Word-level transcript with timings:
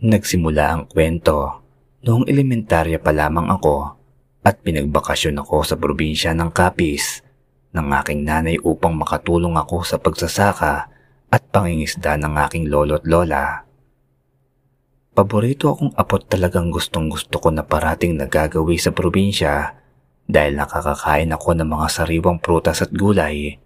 Nagsimula 0.00 0.64
ang 0.72 0.82
kwento 0.88 1.60
noong 2.08 2.24
elementarya 2.24 2.96
pa 3.04 3.12
lamang 3.12 3.52
ako 3.52 4.00
at 4.40 4.64
pinagbakasyon 4.64 5.44
ako 5.44 5.60
sa 5.60 5.76
probinsya 5.76 6.32
ng 6.32 6.56
Capiz 6.56 7.20
ng 7.76 7.84
aking 8.00 8.24
nanay 8.24 8.56
upang 8.64 8.96
makatulong 8.96 9.60
ako 9.60 9.84
sa 9.84 10.00
pagsasaka 10.00 10.88
at 11.28 11.42
pangingisda 11.52 12.16
ng 12.16 12.32
aking 12.48 12.72
lolo 12.72 12.96
at 12.96 13.04
lola. 13.04 13.68
Paborito 15.12 15.76
akong 15.76 15.92
apot 15.92 16.24
talagang 16.24 16.72
gustong 16.72 17.12
gusto 17.12 17.36
ko 17.36 17.52
na 17.52 17.60
parating 17.60 18.16
nagagawi 18.16 18.80
sa 18.80 18.96
probinsya 18.96 19.76
dahil 20.24 20.56
nakakakain 20.56 21.28
ako 21.28 21.60
ng 21.60 21.68
mga 21.68 21.86
sariwang 21.92 22.40
prutas 22.40 22.80
at 22.80 22.88
gulay 22.88 23.60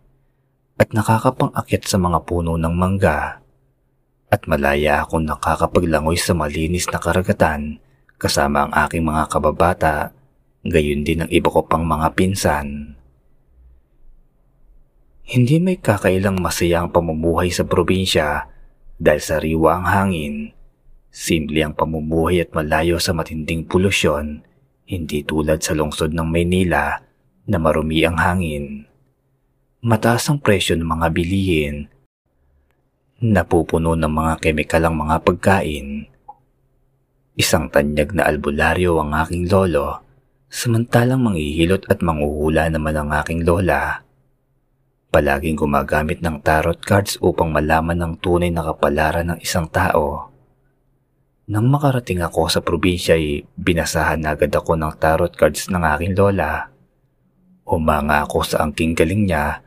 at 0.82 0.90
nakakapang-akit 0.90 1.86
sa 1.86 1.94
mga 2.02 2.26
puno 2.26 2.58
ng 2.58 2.74
mangga 2.74 3.43
at 4.34 4.50
malaya 4.50 5.06
akong 5.06 5.22
nakakapaglangoy 5.22 6.18
sa 6.18 6.34
malinis 6.34 6.90
na 6.90 6.98
karagatan 6.98 7.78
kasama 8.18 8.66
ang 8.66 8.72
aking 8.74 9.06
mga 9.06 9.30
kababata 9.30 10.10
gayon 10.66 11.06
din 11.06 11.22
ang 11.22 11.30
iba 11.30 11.46
ko 11.52 11.62
pang 11.62 11.86
mga 11.86 12.18
pinsan. 12.18 12.98
Hindi 15.24 15.56
may 15.60 15.78
kakailang 15.78 16.42
masaya 16.42 16.84
ang 16.84 16.90
pamumuhay 16.90 17.48
sa 17.54 17.64
probinsya 17.64 18.48
dahil 19.00 19.22
sariwa 19.22 19.80
ang 19.80 19.86
hangin. 19.88 20.34
Simple 21.14 21.62
ang 21.62 21.72
pamumuhay 21.78 22.42
at 22.42 22.50
malayo 22.52 22.98
sa 22.98 23.14
matinding 23.14 23.64
polusyon, 23.64 24.42
hindi 24.84 25.22
tulad 25.22 25.62
sa 25.62 25.72
lungsod 25.72 26.12
ng 26.12 26.28
Maynila 26.28 26.98
na 27.46 27.56
marumi 27.60 28.04
ang 28.04 28.18
hangin. 28.18 28.88
Mataas 29.84 30.28
ang 30.32 30.40
presyo 30.40 30.76
ng 30.76 30.88
mga 30.88 31.06
bilihin. 31.12 31.92
Napupuno 33.24 33.96
ng 33.96 34.12
mga 34.12 34.36
kemikal 34.36 34.84
ang 34.84 35.00
mga 35.00 35.24
pagkain. 35.24 36.04
Isang 37.40 37.72
tanyag 37.72 38.12
na 38.12 38.28
albularyo 38.28 39.00
ang 39.00 39.16
aking 39.16 39.48
lolo, 39.48 40.04
samantalang 40.52 41.24
manghihilot 41.24 41.88
at 41.88 42.04
manghuhula 42.04 42.68
naman 42.68 42.92
ang 42.92 43.16
aking 43.16 43.48
lola. 43.48 44.04
Palaging 45.08 45.56
gumagamit 45.56 46.20
ng 46.20 46.44
tarot 46.44 46.76
cards 46.84 47.16
upang 47.24 47.48
malaman 47.48 47.96
ang 48.04 48.12
tunay 48.20 48.52
na 48.52 48.60
kapalaran 48.60 49.32
ng 49.32 49.38
isang 49.40 49.72
tao. 49.72 50.28
Nang 51.48 51.72
makarating 51.72 52.20
ako 52.20 52.52
sa 52.52 52.60
probinsya 52.60 53.16
ay 53.16 53.48
binasahan 53.56 54.20
agad 54.28 54.52
ako 54.52 54.76
ng 54.76 55.00
tarot 55.00 55.32
cards 55.32 55.72
ng 55.72 55.80
aking 55.96 56.12
lola. 56.12 56.68
Humanga 57.64 58.28
ako 58.28 58.44
sa 58.44 58.68
angking 58.68 58.92
galing 58.92 59.24
niya 59.24 59.64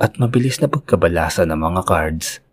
at 0.00 0.16
mabilis 0.16 0.56
na 0.64 0.72
pagkabalasa 0.72 1.44
ng 1.44 1.60
mga 1.60 1.84
cards. 1.84 2.43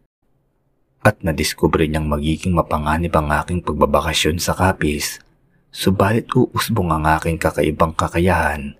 At 1.01 1.25
nadiskubre 1.25 1.89
niyang 1.89 2.05
magiging 2.05 2.53
mapanganib 2.53 3.13
ang 3.17 3.33
aking 3.33 3.65
pagbabakasyon 3.65 4.37
sa 4.37 4.53
Capiz. 4.53 5.17
Subalit 5.73 6.29
uusbong 6.29 6.93
ang 6.93 7.09
aking 7.09 7.41
kakaibang 7.41 7.97
kakayahan 7.97 8.77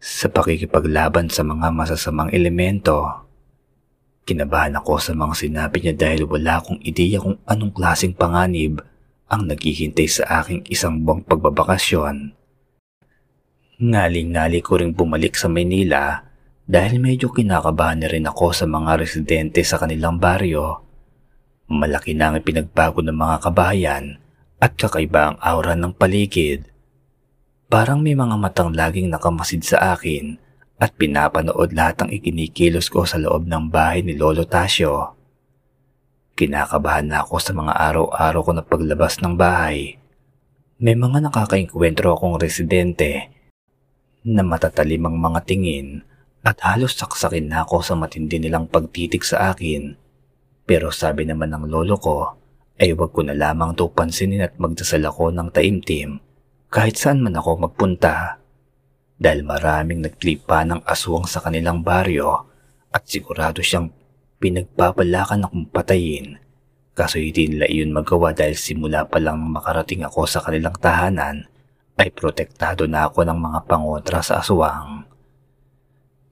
sa 0.00 0.32
pakikipaglaban 0.32 1.28
sa 1.28 1.44
mga 1.44 1.68
masasamang 1.76 2.32
elemento. 2.32 3.04
Kinabahan 4.24 4.80
ako 4.80 4.96
sa 4.96 5.12
mga 5.12 5.34
sinabi 5.36 5.84
niya 5.84 5.94
dahil 5.94 6.24
wala 6.24 6.56
akong 6.56 6.80
ideya 6.80 7.20
kung 7.20 7.36
anong 7.44 7.76
klaseng 7.76 8.16
panganib 8.16 8.80
ang 9.28 9.44
naghihintay 9.44 10.08
sa 10.08 10.40
aking 10.40 10.64
isang 10.72 11.04
buwang 11.04 11.20
pagbabakasyon. 11.28 12.32
Ngaling-ngali 13.80 14.60
ko 14.64 14.80
ring 14.80 14.96
bumalik 14.96 15.36
sa 15.36 15.52
Maynila 15.52 16.24
dahil 16.64 16.96
medyo 16.96 17.28
kinakabahan 17.28 18.00
na 18.00 18.08
rin 18.08 18.24
ako 18.24 18.56
sa 18.56 18.64
mga 18.64 18.96
residente 18.96 19.60
sa 19.64 19.76
kanilang 19.76 20.16
baryo. 20.16 20.89
Malaki 21.70 22.18
na 22.18 22.34
ang 22.34 22.42
pinagbago 22.42 22.98
ng 22.98 23.14
mga 23.14 23.46
kabayan 23.46 24.18
at 24.58 24.74
kakaiba 24.74 25.30
ang 25.30 25.36
aura 25.38 25.78
ng 25.78 25.94
paligid. 25.94 26.66
Parang 27.70 28.02
may 28.02 28.18
mga 28.18 28.34
matang 28.34 28.74
laging 28.74 29.06
nakamasid 29.06 29.62
sa 29.62 29.94
akin 29.94 30.34
at 30.82 30.90
pinapanood 30.98 31.70
lahat 31.70 32.02
ng 32.02 32.10
ikinikilos 32.10 32.90
ko 32.90 33.06
sa 33.06 33.22
loob 33.22 33.46
ng 33.46 33.70
bahay 33.70 34.02
ni 34.02 34.18
Lolo 34.18 34.42
Tasio. 34.50 35.14
Kinakabahan 36.34 37.06
na 37.06 37.22
ako 37.22 37.38
sa 37.38 37.54
mga 37.54 37.78
araw-araw 37.78 38.40
ko 38.42 38.50
na 38.50 38.66
paglabas 38.66 39.22
ng 39.22 39.38
bahay. 39.38 39.94
May 40.82 40.98
mga 40.98 41.22
nakakainkwentro 41.30 42.18
akong 42.18 42.34
residente 42.42 43.30
na 44.26 44.42
matatalim 44.42 45.06
ang 45.06 45.22
mga 45.22 45.46
tingin 45.46 46.02
at 46.42 46.58
halos 46.66 46.98
saksakin 46.98 47.46
na 47.46 47.62
ako 47.62 47.78
sa 47.84 47.94
matindi 47.94 48.42
nilang 48.42 48.66
pagtitig 48.66 49.22
sa 49.22 49.54
akin. 49.54 50.09
Pero 50.64 50.88
sabi 50.94 51.26
naman 51.26 51.52
ng 51.52 51.66
lolo 51.68 51.96
ko 52.00 52.18
ay 52.80 52.96
wag 52.96 53.12
ko 53.12 53.20
na 53.20 53.36
lamang 53.36 53.76
to 53.76 53.92
pansinin 53.92 54.44
at 54.44 54.56
magdasal 54.56 55.04
ako 55.04 55.28
ng 55.32 55.52
taimtim 55.52 56.16
kahit 56.72 56.96
saan 56.96 57.20
man 57.20 57.36
ako 57.36 57.68
magpunta 57.68 58.40
dahil 59.20 59.44
maraming 59.44 60.00
nagklipa 60.00 60.64
ng 60.64 60.80
aswang 60.88 61.28
sa 61.28 61.44
kanilang 61.44 61.84
baryo 61.84 62.48
at 62.88 63.04
sigurado 63.04 63.60
siyang 63.60 63.92
pinagpapalakan 64.40 65.44
akong 65.44 65.68
patayin 65.68 66.40
kaso 66.96 67.20
hindi 67.20 67.52
nila 67.52 67.68
iyon 67.68 67.92
magawa 67.92 68.32
dahil 68.32 68.56
simula 68.56 69.04
pa 69.04 69.20
lang 69.20 69.40
makarating 69.40 70.04
ako 70.04 70.24
sa 70.24 70.40
kanilang 70.40 70.76
tahanan 70.80 71.48
ay 72.00 72.08
protektado 72.08 72.88
na 72.88 73.08
ako 73.08 73.28
ng 73.28 73.36
mga 73.36 73.60
pangontra 73.68 74.24
sa 74.24 74.40
aswang. 74.40 75.04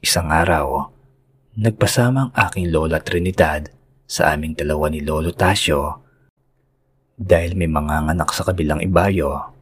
Isang 0.01 0.33
araw, 0.33 0.89
nagpasama 1.61 2.29
ang 2.29 2.33
aking 2.33 2.73
lola 2.73 3.05
Trinidad 3.05 3.69
sa 4.09 4.33
aming 4.33 4.57
dalawa 4.57 4.89
ni 4.89 5.05
Lolo 5.05 5.31
Tasio 5.37 6.01
dahil 7.15 7.53
may 7.53 7.69
mga 7.69 8.09
anak 8.09 8.33
sa 8.33 8.49
kabilang 8.49 8.81
ibayo 8.81 9.59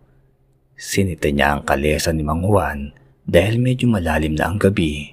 Sinita 0.77 1.33
niya 1.33 1.57
ang 1.57 1.65
kalesa 1.65 2.13
ni 2.13 2.21
Mang 2.21 2.45
Juan 2.45 2.93
dahil 3.25 3.57
medyo 3.57 3.89
malalim 3.89 4.37
na 4.37 4.53
ang 4.53 4.61
gabi. 4.61 5.09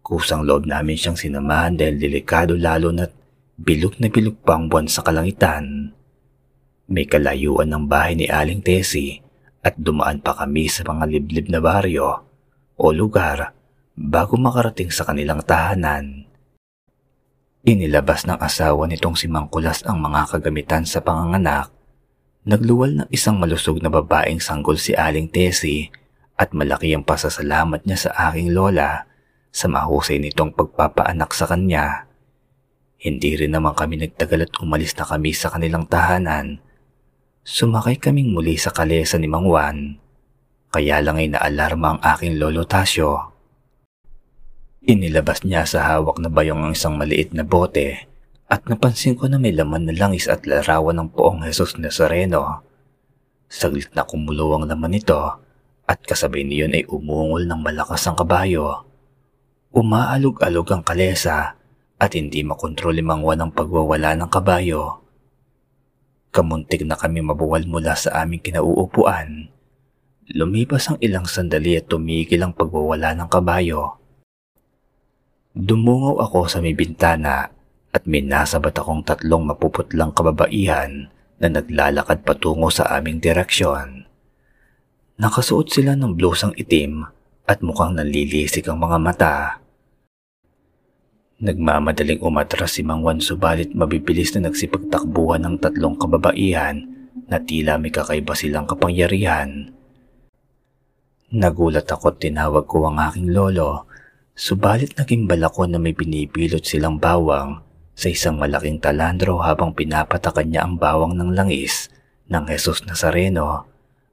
Kusang 0.00 0.48
loob 0.48 0.64
namin 0.64 0.96
siyang 0.96 1.12
sinamahan 1.12 1.76
dahil 1.76 2.00
delikado 2.00 2.56
lalo 2.56 2.88
na't 2.88 3.12
bilog 3.60 4.00
na 4.00 4.08
bilog 4.08 4.40
pa 4.40 4.56
ang 4.56 4.72
buwan 4.72 4.88
sa 4.88 5.04
kalangitan. 5.04 5.92
May 6.88 7.04
kalayuan 7.04 7.68
ng 7.68 7.84
bahay 7.84 8.16
ni 8.16 8.32
Aling 8.32 8.64
Tessie 8.64 9.20
at 9.60 9.76
dumaan 9.76 10.24
pa 10.24 10.32
kami 10.32 10.72
sa 10.72 10.88
mga 10.88 11.04
liblib 11.04 11.52
na 11.52 11.60
baryo 11.60 12.24
o 12.80 12.84
lugar 12.88 13.52
bago 13.92 14.40
makarating 14.40 14.88
sa 14.88 15.04
kanilang 15.04 15.44
tahanan. 15.44 16.27
Inilabas 17.68 18.24
ng 18.24 18.40
asawa 18.40 18.88
nitong 18.88 19.12
si 19.12 19.28
Mangkulas 19.28 19.84
ang 19.84 20.00
mga 20.00 20.32
kagamitan 20.32 20.88
sa 20.88 21.04
panganganak 21.04 21.68
Nagluwal 22.48 23.04
ng 23.04 23.08
isang 23.12 23.36
malusog 23.36 23.84
na 23.84 23.92
babaeng 23.92 24.40
sanggol 24.40 24.80
si 24.80 24.96
Aling 24.96 25.28
Tessie 25.28 25.92
at 26.32 26.56
malaki 26.56 26.96
ang 26.96 27.04
pasasalamat 27.04 27.84
niya 27.84 28.08
sa 28.08 28.10
aking 28.32 28.56
lola 28.56 29.04
sa 29.52 29.68
mahusay 29.68 30.16
nitong 30.16 30.56
pagpapaanak 30.56 31.28
sa 31.36 31.44
kanya. 31.44 32.08
Hindi 32.96 33.36
rin 33.36 33.52
naman 33.52 33.76
kami 33.76 34.00
nagtagal 34.00 34.48
at 34.48 34.52
umalis 34.64 34.96
na 34.96 35.04
kami 35.04 35.36
sa 35.36 35.52
kanilang 35.52 35.84
tahanan. 35.84 36.64
Sumakay 37.44 38.00
kaming 38.00 38.32
muli 38.32 38.56
sa 38.56 38.72
kalesa 38.72 39.20
ni 39.20 39.28
Mang 39.28 39.44
Juan. 39.44 40.00
Kaya 40.72 41.04
lang 41.04 41.20
ay 41.20 41.28
naalarma 41.36 41.96
ang 41.96 42.00
aking 42.00 42.40
lolo 42.40 42.64
Tasyo. 42.64 43.37
Inilabas 44.88 45.44
niya 45.44 45.68
sa 45.68 45.84
hawak 45.84 46.16
na 46.16 46.32
bayong 46.32 46.64
ang 46.64 46.72
isang 46.72 46.96
maliit 46.96 47.36
na 47.36 47.44
bote 47.44 48.08
at 48.48 48.64
napansin 48.72 49.20
ko 49.20 49.28
na 49.28 49.36
may 49.36 49.52
laman 49.52 49.84
na 49.84 49.92
langis 49.92 50.24
at 50.24 50.48
larawan 50.48 50.96
ng 50.96 51.12
poong 51.12 51.44
Jesus 51.44 51.76
Nazareno. 51.76 52.64
Saglit 53.52 53.92
na 53.92 54.08
kumulo 54.08 54.56
ang 54.56 54.64
laman 54.64 54.96
nito 54.96 55.44
at 55.84 56.00
kasabay 56.00 56.40
niyon 56.40 56.72
ay 56.72 56.88
umungol 56.88 57.44
ng 57.44 57.60
malakas 57.60 58.08
ang 58.08 58.16
kabayo. 58.16 58.88
Umaalog-alog 59.76 60.72
ang 60.72 60.80
kalesa 60.80 61.52
at 62.00 62.10
hindi 62.16 62.40
makontrol 62.40 62.96
limangwan 62.96 63.44
ang 63.44 63.52
pagwawala 63.52 64.16
ng 64.16 64.30
kabayo. 64.32 65.04
Kamuntik 66.32 66.88
na 66.88 66.96
kami 66.96 67.20
mabuwal 67.20 67.68
mula 67.68 67.92
sa 67.92 68.24
aming 68.24 68.40
kinauupuan. 68.40 69.52
Lumipas 70.32 70.88
ang 70.88 70.96
ilang 71.04 71.28
sandali 71.28 71.76
at 71.76 71.92
tumigil 71.92 72.40
ang 72.40 72.56
pagwawala 72.56 73.12
ng 73.12 73.28
kabayo. 73.28 74.00
Dumungaw 75.56 76.20
ako 76.20 76.44
sa 76.44 76.60
may 76.60 76.76
bintana 76.76 77.48
at 77.88 78.04
minasabat 78.04 78.76
akong 78.76 79.00
tatlong 79.00 79.48
mapuputlang 79.48 80.12
kababaihan 80.12 81.08
na 81.40 81.48
naglalakad 81.48 82.20
patungo 82.26 82.68
sa 82.68 82.92
aming 82.98 83.16
direksyon. 83.16 84.04
Nakasuot 85.18 85.72
sila 85.72 85.96
ng 85.96 86.14
blusang 86.14 86.52
itim 86.54 87.02
at 87.48 87.64
mukhang 87.64 87.96
nalilisik 87.96 88.68
ang 88.68 88.78
mga 88.78 88.98
mata. 89.00 89.36
Nagmamadaling 91.40 92.20
umatras 92.20 92.76
si 92.76 92.84
Mang 92.84 93.00
Juan 93.00 93.24
subalit 93.24 93.72
mabibilis 93.72 94.36
na 94.36 94.50
nagsipagtakbuhan 94.50 95.48
ng 95.48 95.56
tatlong 95.62 95.96
kababaihan 95.96 96.84
na 97.24 97.40
tila 97.40 97.80
may 97.80 97.88
kakaiba 97.88 98.36
silang 98.36 98.68
kapangyarihan. 98.68 99.72
Nagulat 101.34 101.88
ako 101.88 102.14
at 102.14 102.22
tinawag 102.22 102.68
ko 102.68 102.86
ang 102.86 103.00
aking 103.00 103.32
lolo, 103.32 103.87
subalit 104.38 104.94
naging 104.94 105.26
balako 105.26 105.66
na 105.66 105.82
may 105.82 105.90
binibilot 105.90 106.62
silang 106.62 107.02
bawang 107.02 107.58
sa 107.98 108.06
isang 108.06 108.38
malaking 108.38 108.78
talandro 108.78 109.42
habang 109.42 109.74
pinapatakan 109.74 110.46
niya 110.46 110.62
ang 110.62 110.78
bawang 110.78 111.18
ng 111.18 111.34
langis 111.34 111.90
ng 112.30 112.46
Jesus 112.46 112.86
Nazareno 112.86 113.66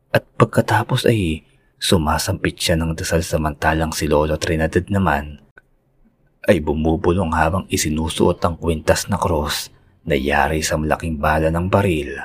at 0.10 0.26
pagkatapos 0.34 1.06
ay 1.06 1.46
sumasampit 1.78 2.58
siya 2.58 2.74
ng 2.74 2.98
dasal 2.98 3.22
samantalang 3.22 3.94
si 3.94 4.10
Lolo 4.10 4.34
Trinidad 4.42 4.90
naman 4.90 5.46
ay 6.50 6.58
bumubulong 6.58 7.30
habang 7.30 7.70
isinusuot 7.70 8.42
ang 8.42 8.58
kwintas 8.58 9.06
na 9.06 9.22
cross 9.22 9.70
na 10.10 10.18
yari 10.18 10.66
sa 10.66 10.74
malaking 10.74 11.22
bala 11.22 11.54
ng 11.54 11.70
baril. 11.70 12.18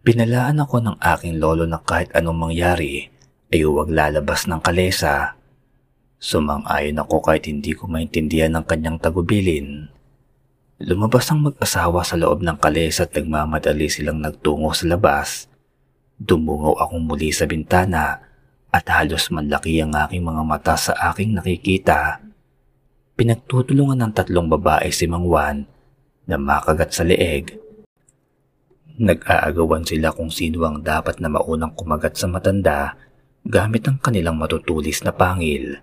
Pinalaan 0.00 0.64
ako 0.64 0.80
ng 0.80 0.96
aking 1.00 1.36
lolo 1.36 1.68
na 1.68 1.84
kahit 1.84 2.08
anong 2.16 2.48
mangyari 2.48 3.12
ay 3.52 3.60
huwag 3.64 3.92
lalabas 3.92 4.48
ng 4.48 4.60
kalesa 4.60 5.37
Sumang-ayon 6.18 6.98
ako 6.98 7.22
kahit 7.22 7.46
hindi 7.46 7.78
ko 7.78 7.86
maintindihan 7.86 8.50
ng 8.58 8.66
kanyang 8.66 8.98
tagubilin. 8.98 9.86
Lumabas 10.82 11.30
ang 11.30 11.46
mag-asawa 11.46 12.02
sa 12.02 12.18
loob 12.18 12.42
ng 12.42 12.58
kalesa 12.58 13.06
at 13.06 13.14
nagmamadali 13.14 13.86
silang 13.86 14.18
nagtungo 14.18 14.74
sa 14.74 14.90
labas. 14.90 15.46
Dumungaw 16.18 16.82
akong 16.82 17.06
muli 17.06 17.30
sa 17.30 17.46
bintana 17.46 18.18
at 18.74 18.84
halos 18.90 19.30
manlaki 19.30 19.78
ang 19.78 19.94
aking 19.94 20.26
mga 20.26 20.42
mata 20.42 20.74
sa 20.74 20.94
aking 21.14 21.38
nakikita. 21.38 22.18
Pinagtutulungan 23.14 24.02
ng 24.02 24.12
tatlong 24.14 24.50
babae 24.50 24.90
si 24.90 25.06
Mang 25.06 25.26
Juan 25.26 25.66
na 26.26 26.34
makagat 26.34 26.98
sa 26.98 27.06
leeg. 27.06 27.54
Nag-aagawan 28.98 29.86
sila 29.86 30.10
kung 30.10 30.34
sino 30.34 30.66
ang 30.66 30.82
dapat 30.82 31.22
na 31.22 31.30
maunang 31.30 31.78
kumagat 31.78 32.18
sa 32.18 32.26
matanda 32.26 32.98
gamit 33.46 33.86
ang 33.86 34.02
kanilang 34.02 34.34
matutulis 34.34 35.06
na 35.06 35.14
pangil. 35.14 35.78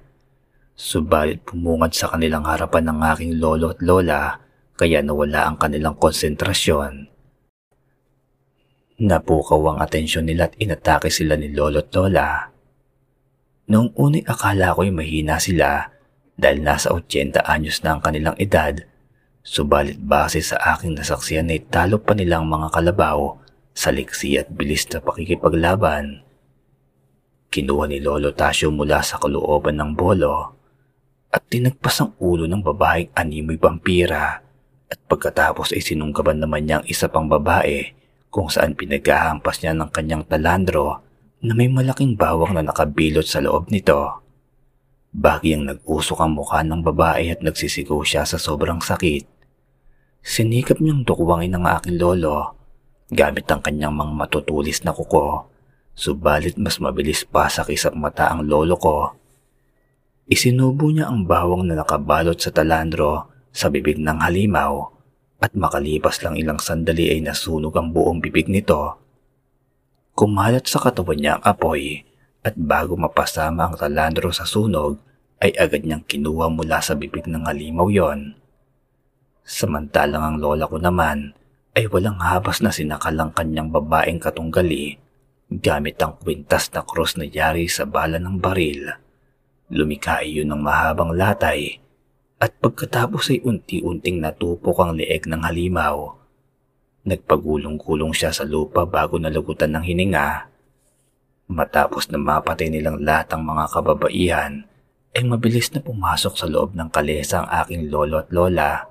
Subalit 0.76 1.40
pumungad 1.48 1.96
sa 1.96 2.12
kanilang 2.12 2.44
harapan 2.44 2.92
ng 2.92 3.00
aking 3.16 3.40
lolo 3.40 3.72
at 3.72 3.80
lola 3.80 4.36
kaya 4.76 5.00
nawala 5.00 5.48
ang 5.48 5.56
kanilang 5.56 5.96
konsentrasyon. 5.96 7.08
Napukaw 9.00 9.72
ang 9.72 9.80
atensyon 9.80 10.28
nila 10.28 10.52
at 10.52 10.56
inatake 10.60 11.08
sila 11.08 11.40
ni 11.40 11.56
lolo 11.56 11.80
at 11.80 11.96
lola. 11.96 12.52
Noong 13.72 13.96
unay 13.96 14.28
akala 14.28 14.76
ko'y 14.76 14.92
mahina 14.92 15.40
sila 15.40 15.96
dahil 16.36 16.60
nasa 16.60 16.92
80 16.92 17.40
anyos 17.48 17.80
na 17.80 17.96
ang 17.96 18.04
kanilang 18.04 18.36
edad, 18.36 18.76
subalit 19.48 19.96
base 19.96 20.44
sa 20.44 20.60
aking 20.76 21.00
nasaksiyan 21.00 21.56
ay 21.56 21.72
talo 21.72 22.04
pa 22.04 22.12
nilang 22.12 22.52
mga 22.52 22.76
kalabaw 22.76 23.40
sa 23.72 23.96
liksi 23.96 24.36
at 24.36 24.52
bilis 24.52 24.84
na 24.92 25.00
pakikipaglaban. 25.00 26.20
Kinuha 27.48 27.88
ni 27.88 28.04
Lolo 28.04 28.36
Tasyo 28.36 28.76
mula 28.76 29.00
sa 29.00 29.16
kalooban 29.16 29.80
ng 29.80 29.96
bolo 29.96 30.55
at 31.36 31.44
tinagpas 31.52 32.00
ang 32.00 32.16
ulo 32.16 32.48
ng 32.48 32.64
babaeng 32.64 33.12
animoy 33.12 33.60
vampira 33.60 34.40
at 34.88 35.00
pagkatapos 35.12 35.76
ay 35.76 35.84
sinunggaban 35.84 36.40
naman 36.40 36.64
niya 36.64 36.80
ang 36.80 36.88
isa 36.88 37.12
pang 37.12 37.28
babae 37.28 37.92
kung 38.32 38.48
saan 38.48 38.72
pinaghahampas 38.72 39.60
niya 39.60 39.76
ng 39.76 39.92
kanyang 39.92 40.24
talandro 40.24 41.04
na 41.44 41.52
may 41.52 41.68
malaking 41.68 42.16
bawang 42.16 42.56
na 42.56 42.64
nakabilot 42.64 43.28
sa 43.28 43.44
loob 43.44 43.68
nito. 43.68 44.24
Bagyang 45.12 45.68
nag-usok 45.68 46.24
ang 46.24 46.40
mukha 46.40 46.64
ng 46.64 46.80
babae 46.80 47.36
at 47.36 47.44
nagsisigaw 47.44 48.00
siya 48.08 48.24
sa 48.24 48.40
sobrang 48.40 48.80
sakit. 48.80 49.28
Sinikap 50.24 50.80
niyang 50.80 51.04
dukwangin 51.04 51.52
ng 51.52 51.68
aking 51.68 52.00
lolo 52.00 52.56
gamit 53.12 53.44
ang 53.52 53.60
kanyang 53.60 53.92
mga 53.92 54.14
matutulis 54.16 54.88
na 54.88 54.96
kuko. 54.96 55.52
Subalit 55.96 56.56
mas 56.56 56.80
mabilis 56.80 57.28
pa 57.28 57.52
sa 57.52 57.68
kisap 57.68 57.92
mata 57.96 58.32
ang 58.32 58.48
lolo 58.48 58.80
ko 58.80 59.25
Isinubo 60.26 60.90
niya 60.90 61.06
ang 61.14 61.30
bawang 61.30 61.70
na 61.70 61.78
nakabalot 61.78 62.42
sa 62.42 62.50
talandro 62.50 63.30
sa 63.54 63.70
bibig 63.70 64.02
ng 64.02 64.26
halimaw 64.26 64.90
at 65.38 65.54
makalipas 65.54 66.26
lang 66.26 66.34
ilang 66.34 66.58
sandali 66.58 67.14
ay 67.14 67.22
nasunog 67.22 67.70
ang 67.78 67.94
buong 67.94 68.18
bibig 68.18 68.50
nito. 68.50 68.98
Kumalat 70.18 70.66
sa 70.66 70.82
katawan 70.82 71.22
niya 71.22 71.38
ang 71.38 71.46
apoy 71.46 72.02
at 72.42 72.58
bago 72.58 72.98
mapasama 72.98 73.70
ang 73.70 73.78
talandro 73.78 74.34
sa 74.34 74.50
sunog 74.50 74.98
ay 75.46 75.54
agad 75.62 75.86
niyang 75.86 76.02
kinuha 76.02 76.50
mula 76.50 76.82
sa 76.82 76.98
bibig 76.98 77.30
ng 77.30 77.46
halimaw 77.46 77.86
yon. 77.94 78.34
Samantalang 79.46 80.26
ang 80.26 80.38
lola 80.42 80.66
ko 80.66 80.82
naman 80.82 81.38
ay 81.78 81.86
walang 81.86 82.18
habas 82.18 82.66
na 82.66 82.74
sinakalang 82.74 83.30
kanyang 83.30 83.70
babaeng 83.70 84.18
katunggali 84.18 84.98
gamit 85.54 86.02
ang 86.02 86.18
kwintas 86.18 86.74
na 86.74 86.82
krus 86.82 87.14
na 87.14 87.30
yari 87.30 87.70
sa 87.70 87.86
bala 87.86 88.18
ng 88.18 88.42
baril. 88.42 89.05
Lumikha 89.74 90.22
iyon 90.22 90.54
ng 90.54 90.62
mahabang 90.62 91.18
latay 91.18 91.82
at 92.38 92.54
pagkatapos 92.62 93.34
ay 93.34 93.40
unti-unting 93.42 94.22
natupok 94.22 94.78
ang 94.78 94.94
leeg 94.94 95.26
ng 95.26 95.42
halimaw. 95.42 96.14
Nagpagulong-gulong 97.06 98.14
siya 98.14 98.30
sa 98.30 98.46
lupa 98.46 98.86
bago 98.86 99.18
nalugutan 99.18 99.74
ng 99.74 99.82
hininga. 99.82 100.54
Matapos 101.50 102.10
na 102.14 102.22
mapatay 102.22 102.70
nilang 102.70 103.02
lahat 103.02 103.34
ang 103.34 103.46
mga 103.46 103.66
kababaihan, 103.74 104.54
ay 105.16 105.24
mabilis 105.26 105.74
na 105.74 105.82
pumasok 105.82 106.34
sa 106.38 106.46
loob 106.46 106.78
ng 106.78 106.90
kalesa 106.94 107.42
ang 107.42 107.50
aking 107.66 107.88
lolo 107.90 108.22
at 108.22 108.30
lola. 108.30 108.86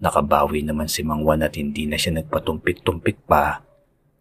Nakabawi 0.00 0.64
naman 0.64 0.88
si 0.88 1.04
Mangwan 1.04 1.44
at 1.44 1.58
hindi 1.58 1.84
na 1.84 2.00
siya 2.00 2.16
nagpatumpik-tumpik 2.16 3.28
pa. 3.28 3.60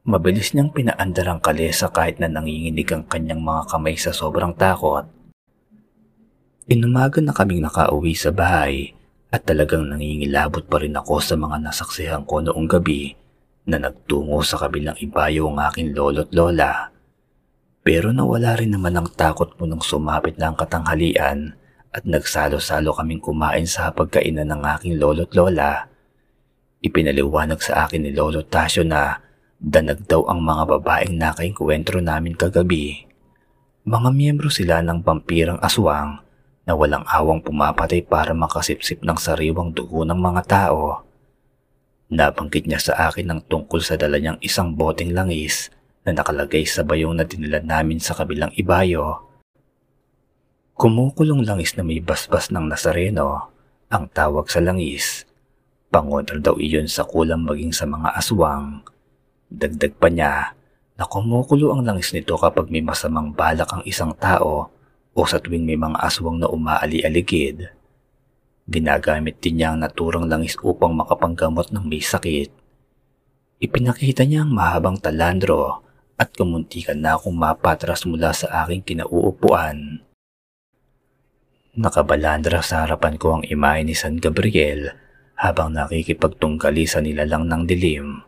Mabilis 0.03 0.51
niyang 0.51 0.73
pinaandar 0.73 1.29
ang 1.29 1.39
kalesa 1.39 1.93
kahit 1.93 2.17
na 2.17 2.27
nanginginig 2.27 2.89
ang 2.89 3.05
kanyang 3.05 3.39
mga 3.39 3.69
kamay 3.69 3.95
sa 3.95 4.11
sobrang 4.11 4.51
takot. 4.57 5.20
Inumaga 6.71 7.19
na 7.19 7.35
kaming 7.35 7.67
nakauwi 7.67 8.15
sa 8.15 8.31
bahay 8.31 8.95
at 9.27 9.43
talagang 9.43 9.91
nangingilabot 9.91 10.63
pa 10.71 10.79
rin 10.79 10.95
ako 10.95 11.19
sa 11.19 11.35
mga 11.35 11.67
nasaksihan 11.67 12.23
ko 12.23 12.39
noong 12.39 12.63
gabi 12.63 13.11
na 13.67 13.75
nagtungo 13.75 14.39
sa 14.39 14.55
kabilang 14.55 14.95
ibayo 15.03 15.51
ang 15.51 15.59
aking 15.67 15.91
lolo't 15.91 16.31
lola. 16.31 16.87
Pero 17.83 18.15
nawala 18.15 18.55
rin 18.55 18.71
naman 18.71 18.95
ang 18.95 19.11
takot 19.11 19.51
mo 19.59 19.67
nang 19.67 19.83
sumapit 19.83 20.39
na 20.39 20.47
ang 20.47 20.55
katanghalian 20.55 21.59
at 21.91 22.07
nagsalo-salo 22.07 22.95
kaming 22.95 23.19
kumain 23.19 23.67
sa 23.67 23.91
pagkainan 23.91 24.47
ng 24.55 24.63
aking 24.79 24.95
lolo't 24.95 25.35
lola. 25.35 25.91
Ipinaliwanag 26.79 27.59
sa 27.59 27.83
akin 27.83 27.99
ni 27.99 28.15
Lolo 28.15 28.47
Tasyo 28.47 28.87
na 28.87 29.19
danag 29.59 30.07
daw 30.07 30.23
ang 30.23 30.39
mga 30.39 30.79
babaeng 30.79 31.19
nakainkwentro 31.19 31.99
namin 31.99 32.39
kagabi. 32.39 33.11
Mga 33.83 34.09
miyembro 34.15 34.47
sila 34.47 34.79
ng 34.79 35.03
pampirang 35.03 35.59
aswang 35.59 36.30
na 36.71 36.79
walang 36.79 37.03
awang 37.11 37.43
pumapatay 37.43 37.99
para 38.07 38.31
makasipsip 38.31 39.03
ng 39.03 39.19
sariwang 39.19 39.75
dugo 39.75 40.07
ng 40.07 40.15
mga 40.15 40.41
tao. 40.47 41.03
Nabanggit 42.07 42.63
niya 42.63 42.79
sa 42.79 43.11
akin 43.11 43.27
ng 43.27 43.39
tungkol 43.51 43.83
sa 43.83 43.99
dala 43.99 44.15
niyang 44.15 44.39
isang 44.39 44.71
boteng 44.71 45.11
langis 45.11 45.67
na 46.07 46.15
nakalagay 46.15 46.63
sa 46.63 46.87
bayong 46.87 47.19
na 47.19 47.27
dinala 47.27 47.59
namin 47.59 47.99
sa 47.99 48.15
kabilang 48.15 48.55
ibayo. 48.55 49.19
Kumukulong 50.79 51.43
langis 51.43 51.75
na 51.75 51.83
may 51.83 51.99
basbas 51.99 52.55
ng 52.55 52.71
Nazareno 52.71 53.51
ang 53.91 54.07
tawag 54.07 54.47
sa 54.47 54.63
langis. 54.63 55.27
Pangontra 55.91 56.39
daw 56.39 56.55
iyon 56.55 56.87
sa 56.87 57.03
kulang 57.03 57.43
maging 57.43 57.75
sa 57.75 57.83
mga 57.83 58.15
aswang. 58.15 58.79
Dagdag 59.51 59.99
pa 59.99 60.07
niya 60.07 60.55
na 60.95 61.03
kumukulo 61.03 61.75
ang 61.75 61.83
langis 61.83 62.15
nito 62.15 62.39
kapag 62.39 62.71
may 62.71 62.79
masamang 62.79 63.35
balak 63.35 63.67
ang 63.75 63.83
isang 63.83 64.15
tao 64.15 64.71
o 65.11 65.27
sa 65.27 65.43
tuwing 65.43 65.67
may 65.67 65.75
mga 65.75 65.99
aswang 65.99 66.39
na 66.39 66.47
umaali-aligid. 66.47 67.71
Ginagamit 68.71 69.43
din 69.43 69.59
niya 69.59 69.75
ang 69.75 69.83
naturang 69.83 70.31
langis 70.31 70.55
upang 70.63 70.95
makapanggamot 70.95 71.73
ng 71.75 71.83
may 71.83 71.99
sakit. 71.99 72.47
Ipinakita 73.59 74.23
niya 74.23 74.47
ang 74.47 74.55
mahabang 74.55 74.97
talandro 74.97 75.83
at 76.15 76.31
kumuntikan 76.33 77.03
na 77.03 77.19
akong 77.19 77.35
mapatras 77.35 78.07
mula 78.07 78.31
sa 78.31 78.65
aking 78.65 78.85
kinauupuan. 78.85 80.05
Nakabalandra 81.71 82.59
sa 82.63 82.83
harapan 82.83 83.15
ko 83.15 83.39
ang 83.39 83.43
imahe 83.47 83.83
ni 83.83 83.95
San 83.95 84.19
Gabriel 84.19 84.91
habang 85.39 85.73
nakikipagtunggali 85.73 86.85
sa 86.85 87.01
nilalang 87.01 87.47
ng 87.47 87.63
dilim. 87.65 88.21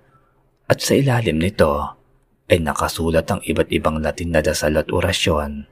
At 0.66 0.80
sa 0.80 0.96
ilalim 0.96 1.38
nito 1.38 2.00
ay 2.48 2.64
nakasulat 2.64 3.28
ang 3.30 3.42
iba't 3.44 3.70
ibang 3.72 4.00
Latin 4.02 4.32
na 4.34 4.42
dasal 4.42 4.80
at 4.80 4.90
orasyon 4.90 5.70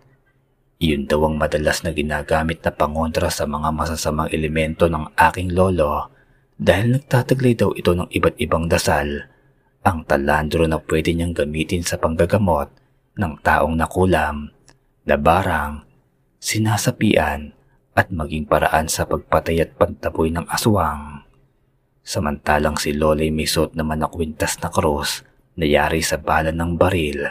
iyon 0.82 1.06
daw 1.06 1.30
ang 1.30 1.38
madalas 1.38 1.86
na 1.86 1.94
ginagamit 1.94 2.66
na 2.66 2.74
pangontra 2.74 3.30
sa 3.30 3.46
mga 3.46 3.70
masasamang 3.70 4.34
elemento 4.34 4.90
ng 4.90 5.14
aking 5.14 5.54
lolo 5.54 6.10
dahil 6.58 6.98
nagtataglay 6.98 7.54
daw 7.54 7.70
ito 7.78 7.94
ng 7.94 8.10
iba't 8.10 8.42
ibang 8.42 8.66
dasal, 8.66 9.30
ang 9.86 10.06
talandro 10.10 10.66
na 10.66 10.82
pwede 10.82 11.14
niyang 11.14 11.38
gamitin 11.38 11.86
sa 11.86 12.02
panggagamot 12.02 12.70
ng 13.18 13.34
taong 13.46 13.78
nakulam, 13.78 14.50
nabarang, 15.06 15.86
sinasapian 16.42 17.54
at 17.94 18.10
maging 18.10 18.50
paraan 18.50 18.90
sa 18.90 19.06
pagpatay 19.06 19.62
at 19.62 19.78
pantaboy 19.78 20.34
ng 20.34 20.50
aswang. 20.50 21.22
Samantalang 22.02 22.82
si 22.82 22.98
Lola 22.98 23.26
may 23.30 23.46
suot 23.46 23.78
naman 23.78 24.02
na 24.02 24.10
kwintas 24.10 24.58
na 24.62 24.74
krus 24.74 25.22
na 25.54 25.70
yari 25.70 26.02
sa 26.02 26.18
bala 26.18 26.50
ng 26.50 26.74
baril. 26.74 27.22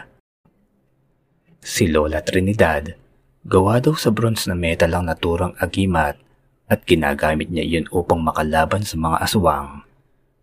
Si 1.58 1.90
Lola 1.90 2.22
Trinidad 2.22 3.09
Gawa 3.40 3.80
daw 3.80 3.96
sa 3.96 4.12
bronze 4.12 4.44
na 4.44 4.52
metal 4.52 4.92
ang 4.92 5.08
naturang 5.08 5.56
agimat 5.56 6.12
at 6.68 6.84
ginagamit 6.84 7.48
niya 7.48 7.64
iyon 7.64 7.88
upang 7.88 8.20
makalaban 8.20 8.84
sa 8.84 9.00
mga 9.00 9.16
aswang. 9.16 9.80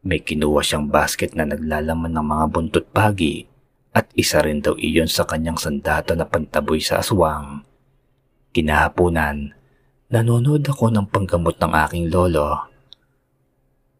May 0.01 0.25
kinuha 0.25 0.65
siyang 0.65 0.89
basket 0.89 1.37
na 1.37 1.45
naglalaman 1.45 2.09
ng 2.09 2.25
mga 2.25 2.45
buntot 2.49 2.85
pagi 2.89 3.45
at 3.93 4.09
isa 4.17 4.41
rin 4.41 4.65
daw 4.65 4.73
iyon 4.81 5.05
sa 5.05 5.29
kanyang 5.29 5.61
sandata 5.61 6.17
na 6.17 6.25
pantaboy 6.25 6.81
sa 6.81 6.97
aswang. 6.97 7.61
Kinahaponan, 8.49 9.53
nanonood 10.09 10.65
ako 10.65 10.89
ng 10.89 11.05
panggamot 11.13 11.53
ng 11.53 11.73
aking 11.85 12.09
lolo. 12.09 12.65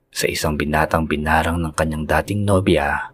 Sa 0.10 0.25
isang 0.25 0.58
binatang 0.58 1.06
binarang 1.06 1.62
ng 1.62 1.74
kanyang 1.77 2.10
dating 2.10 2.50
nobya, 2.50 3.13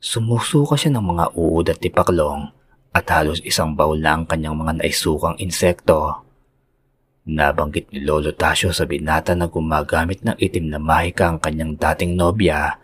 sumusuka 0.00 0.80
siya 0.80 0.96
ng 0.96 1.04
mga 1.04 1.24
uod 1.36 1.68
at 1.68 1.76
tipaklong 1.76 2.56
at 2.90 3.06
halos 3.06 3.38
isang 3.46 3.78
baul 3.78 4.02
na 4.02 4.18
ang 4.18 4.26
kanyang 4.26 4.58
mga 4.58 4.82
naisukang 4.82 5.38
insekto. 5.38 6.26
Nabanggit 7.30 7.94
ni 7.94 8.02
Lolo 8.02 8.34
Tasio 8.34 8.74
sa 8.74 8.88
binata 8.88 9.38
na 9.38 9.46
gumagamit 9.46 10.26
ng 10.26 10.34
itim 10.34 10.74
na 10.74 10.82
mahika 10.82 11.30
ang 11.30 11.38
kanyang 11.38 11.78
dating 11.78 12.18
nobya 12.18 12.74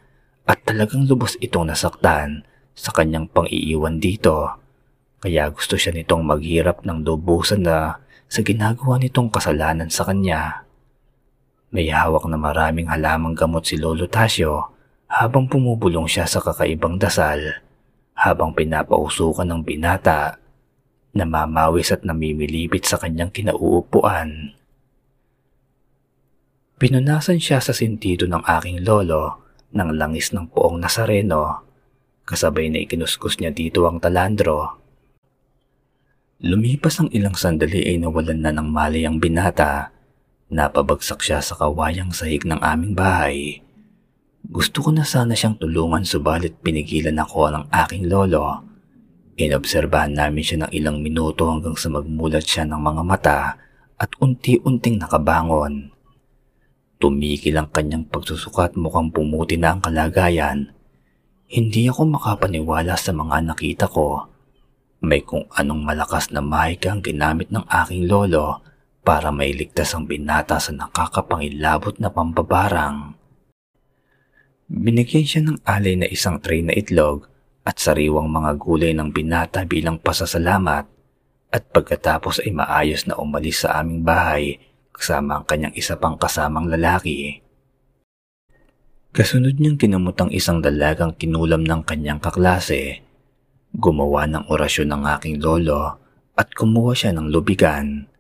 at 0.46 0.58
talagang 0.62 1.10
lubos 1.10 1.34
itong 1.42 1.66
nasaktan 1.66 2.46
sa 2.76 2.94
kanyang 2.94 3.26
pang-iiwan 3.26 3.98
dito. 3.98 4.54
Kaya 5.18 5.50
gusto 5.50 5.74
siya 5.74 5.90
nitong 5.90 6.22
maghirap 6.22 6.86
ng 6.86 7.02
lubusan 7.02 7.66
na 7.66 7.98
sa 8.30 8.40
ginagawa 8.46 9.02
nitong 9.02 9.26
kasalanan 9.32 9.90
sa 9.90 10.06
kanya. 10.06 10.62
May 11.74 11.90
hawak 11.90 12.22
na 12.30 12.38
maraming 12.38 12.86
halamang 12.86 13.34
gamot 13.34 13.66
si 13.66 13.74
Lolo 13.74 14.06
Tasio 14.06 14.70
habang 15.10 15.50
pumubulong 15.50 16.06
siya 16.06 16.30
sa 16.30 16.38
kakaibang 16.38 17.02
dasal 17.02 17.65
habang 18.16 18.56
pinapausukan 18.56 19.44
ng 19.44 19.60
binata 19.60 20.40
namamawis 21.16 21.96
at 21.96 22.04
namimilipit 22.04 22.84
sa 22.84 23.00
kanyang 23.00 23.32
kinauupuan. 23.32 24.52
Pinunasan 26.76 27.40
siya 27.40 27.64
sa 27.64 27.72
sentido 27.72 28.28
ng 28.28 28.44
aking 28.44 28.84
lolo 28.84 29.40
ng 29.72 29.96
langis 29.96 30.36
ng 30.36 30.52
poong 30.52 30.76
Nazareno, 30.76 31.64
kasabay 32.28 32.68
na 32.68 32.84
ikinuskus 32.84 33.40
niya 33.40 33.48
dito 33.48 33.88
ang 33.88 33.96
talandro. 33.96 34.76
Lumipas 36.44 37.00
ang 37.00 37.08
ilang 37.16 37.32
sandali 37.32 37.80
ay 37.80 37.96
nawalan 37.96 38.44
na 38.44 38.52
ng 38.52 38.68
malay 38.68 39.08
ang 39.08 39.16
binata. 39.16 39.88
Napabagsak 40.52 41.24
siya 41.24 41.40
sa 41.40 41.56
kawayang 41.56 42.12
sahig 42.12 42.44
ng 42.44 42.60
aming 42.60 42.92
bahay. 42.92 43.65
Gusto 44.46 44.78
ko 44.80 44.90
na 44.94 45.02
sana 45.02 45.34
siyang 45.34 45.58
tulungan 45.58 46.06
subalit 46.06 46.62
pinigilan 46.62 47.18
ako 47.18 47.50
ng 47.50 47.64
aking 47.74 48.06
lolo 48.06 48.66
Inobserbahan 49.36 50.16
namin 50.16 50.40
siya 50.40 50.58
ng 50.64 50.72
ilang 50.72 51.04
minuto 51.04 51.44
hanggang 51.52 51.76
sa 51.76 51.92
magmulat 51.92 52.40
siya 52.40 52.64
ng 52.64 52.80
mga 52.80 53.02
mata 53.04 53.40
at 54.00 54.08
unti-unting 54.16 54.96
nakabangon. 54.96 55.92
Tumigil 56.96 57.60
ang 57.60 57.68
kanyang 57.68 58.08
pagsusukat 58.08 58.80
mukhang 58.80 59.12
pumuti 59.12 59.60
na 59.60 59.76
ang 59.76 59.84
kalagayan. 59.84 60.72
Hindi 61.52 61.84
ako 61.84 62.16
makapaniwala 62.16 62.96
sa 62.96 63.12
mga 63.12 63.52
nakita 63.52 63.92
ko. 63.92 64.24
May 65.04 65.20
kung 65.20 65.44
anong 65.52 65.84
malakas 65.84 66.32
na 66.32 66.40
mahika 66.40 66.96
ang 66.96 67.04
ginamit 67.04 67.52
ng 67.52 67.68
aking 67.68 68.08
lolo 68.08 68.64
para 69.04 69.28
mailigtas 69.28 69.92
ang 69.92 70.08
binata 70.08 70.56
sa 70.56 70.72
nakakapangilabot 70.72 72.00
na 72.00 72.08
pambabarang. 72.08 73.15
Binigyan 74.66 75.22
siya 75.22 75.42
ng 75.46 75.62
alay 75.62 75.94
na 75.94 76.10
isang 76.10 76.42
tray 76.42 76.58
na 76.58 76.74
itlog 76.74 77.30
at 77.62 77.78
sariwang 77.78 78.26
mga 78.26 78.50
gulay 78.58 78.90
ng 78.98 79.14
binata 79.14 79.62
bilang 79.62 80.02
pasasalamat 80.02 80.90
at 81.54 81.62
pagkatapos 81.70 82.42
ay 82.42 82.50
maayos 82.50 83.06
na 83.06 83.14
umalis 83.14 83.62
sa 83.62 83.78
aming 83.78 84.02
bahay 84.02 84.58
kasama 84.90 85.38
ang 85.38 85.44
kanyang 85.46 85.70
isa 85.78 85.94
pang 85.94 86.18
kasamang 86.18 86.66
lalaki. 86.66 87.46
Kasunod 89.14 89.54
niyang 89.54 89.78
kinamutang 89.78 90.34
isang 90.34 90.58
dalagang 90.58 91.14
kinulam 91.14 91.62
ng 91.62 91.86
kanyang 91.86 92.18
kaklase. 92.18 93.06
Gumawa 93.70 94.26
ng 94.26 94.50
orasyon 94.50 94.90
ng 94.90 95.02
aking 95.14 95.36
lolo 95.38 95.94
at 96.34 96.50
kumuha 96.50 96.90
siya 96.90 97.14
ng 97.14 97.30
lubigan. 97.30 98.10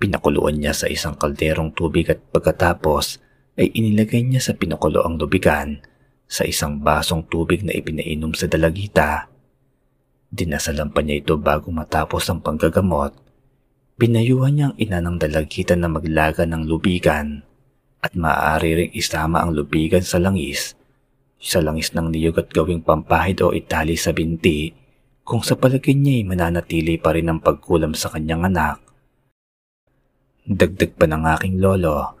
Pinakuluan 0.00 0.56
niya 0.56 0.72
sa 0.72 0.88
isang 0.88 1.14
kalderong 1.14 1.76
tubig 1.76 2.08
at 2.08 2.24
pagkatapos 2.32 3.25
ay 3.56 3.72
inilagay 3.72 4.24
niya 4.24 4.40
sa 4.40 4.52
pinakulo 4.52 5.04
ang 5.04 5.16
lubigan 5.16 5.80
sa 6.28 6.44
isang 6.44 6.80
basong 6.80 7.24
tubig 7.26 7.64
na 7.64 7.72
ipinainom 7.72 8.36
sa 8.36 8.44
dalagita. 8.46 9.32
Dinasalan 10.28 10.92
pa 10.92 11.00
niya 11.00 11.24
ito 11.24 11.34
bago 11.40 11.72
matapos 11.72 12.28
ang 12.28 12.44
panggagamot. 12.44 13.16
Pinayuhan 13.96 14.52
niya 14.52 14.66
ang 14.70 14.76
ina 14.76 14.98
ng 15.00 15.16
dalagita 15.16 15.72
na 15.72 15.88
maglaga 15.88 16.44
ng 16.44 16.68
lubigan 16.68 17.40
at 18.04 18.12
maaari 18.12 18.70
ring 18.76 18.92
isama 18.92 19.40
ang 19.40 19.56
lubigan 19.56 20.04
sa 20.04 20.20
langis 20.20 20.76
sa 21.36 21.60
langis 21.60 21.92
ng 21.92 22.10
niyog 22.10 22.40
at 22.40 22.48
gawing 22.50 22.80
pampahid 22.80 23.44
o 23.44 23.52
itali 23.52 23.94
sa 23.94 24.10
binti 24.10 24.72
kung 25.26 25.44
sa 25.44 25.58
palagay 25.58 25.92
niya 25.92 26.22
ay 26.22 26.24
mananatili 26.24 26.96
pa 26.96 27.12
rin 27.12 27.28
ang 27.28 27.42
pagkulam 27.42 27.92
sa 27.92 28.10
kanyang 28.10 28.46
anak. 28.46 28.78
Dagdag 30.46 30.94
pa 30.94 31.06
ng 31.10 31.24
aking 31.36 31.58
lolo 31.58 32.15